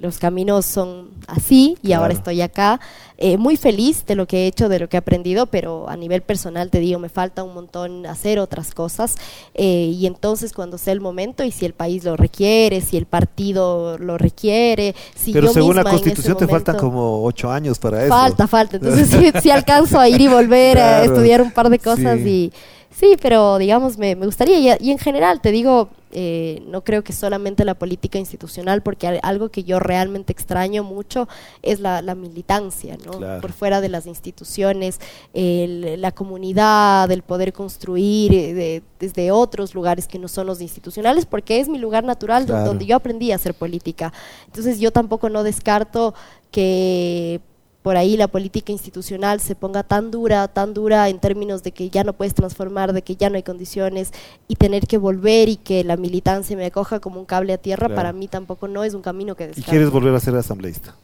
[0.00, 2.78] los caminos son así y ahora estoy acá,
[3.16, 5.96] eh, muy feliz de lo que he hecho, de lo que he aprendido, pero a
[5.96, 9.14] nivel personal te digo, me falta un montón hacer otras cosas.
[9.54, 13.06] Eh, y entonces cuando sea el momento y si el país lo requiere, si el
[13.06, 18.08] partido lo requiere, si pero según la constitución te faltan como ocho años para eso.
[18.08, 19.08] Falta, falta, entonces
[19.42, 22.52] si, alcanzo a ir y volver a estudiar un par de cosas y
[22.96, 27.12] Sí, pero digamos, me, me gustaría, y, en general, te digo, eh, no creo que
[27.12, 31.26] solamente la política institucional, porque algo que yo realmente extraño mucho
[31.62, 33.40] es la, militancia, ¿no?
[33.40, 35.00] Por fuera de las instituciones,
[35.32, 41.58] la comunidad, el poder construir eh, desde otros lugares que no son los institucionales, porque
[41.58, 44.12] es mi lugar natural donde yo aprendí a hacer política.
[44.46, 46.14] Entonces yo tampoco no descarto
[46.52, 47.40] que
[47.84, 51.90] por ahí la política institucional se ponga tan dura, tan dura en términos de que
[51.90, 54.10] ya no puedes transformar, de que ya no hay condiciones
[54.48, 57.94] y tener que volver y que la militancia me acoja como un cable a tierra,
[57.94, 59.68] para mí tampoco no es un camino que descarto.
[59.68, 60.96] ¿Y quieres volver a ser asambleísta?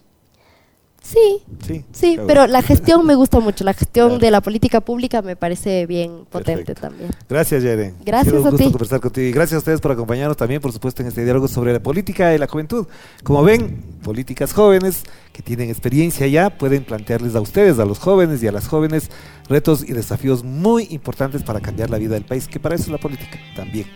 [1.10, 5.34] Sí, sí, pero la gestión me gusta mucho, la gestión de la política pública me
[5.34, 7.10] parece bien potente también.
[7.28, 7.96] Gracias, Yeren.
[8.04, 11.08] Gracias un gusto conversar contigo y gracias a ustedes por acompañarnos también, por supuesto, en
[11.08, 12.86] este diálogo sobre la política y la juventud.
[13.24, 15.02] Como ven, políticas jóvenes
[15.32, 19.10] que tienen experiencia ya pueden plantearles a ustedes, a los jóvenes y a las jóvenes,
[19.48, 22.90] retos y desafíos muy importantes para cambiar la vida del país, que para eso es
[22.90, 23.86] la política también.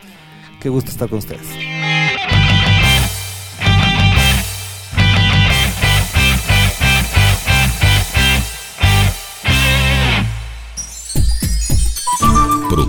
[0.61, 1.47] Qué gusto estar con ustedes.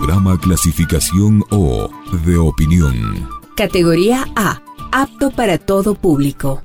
[0.06, 1.90] Programa clasificación O
[2.28, 3.28] de opinión.
[3.58, 6.62] Categoría A, apto para todo público.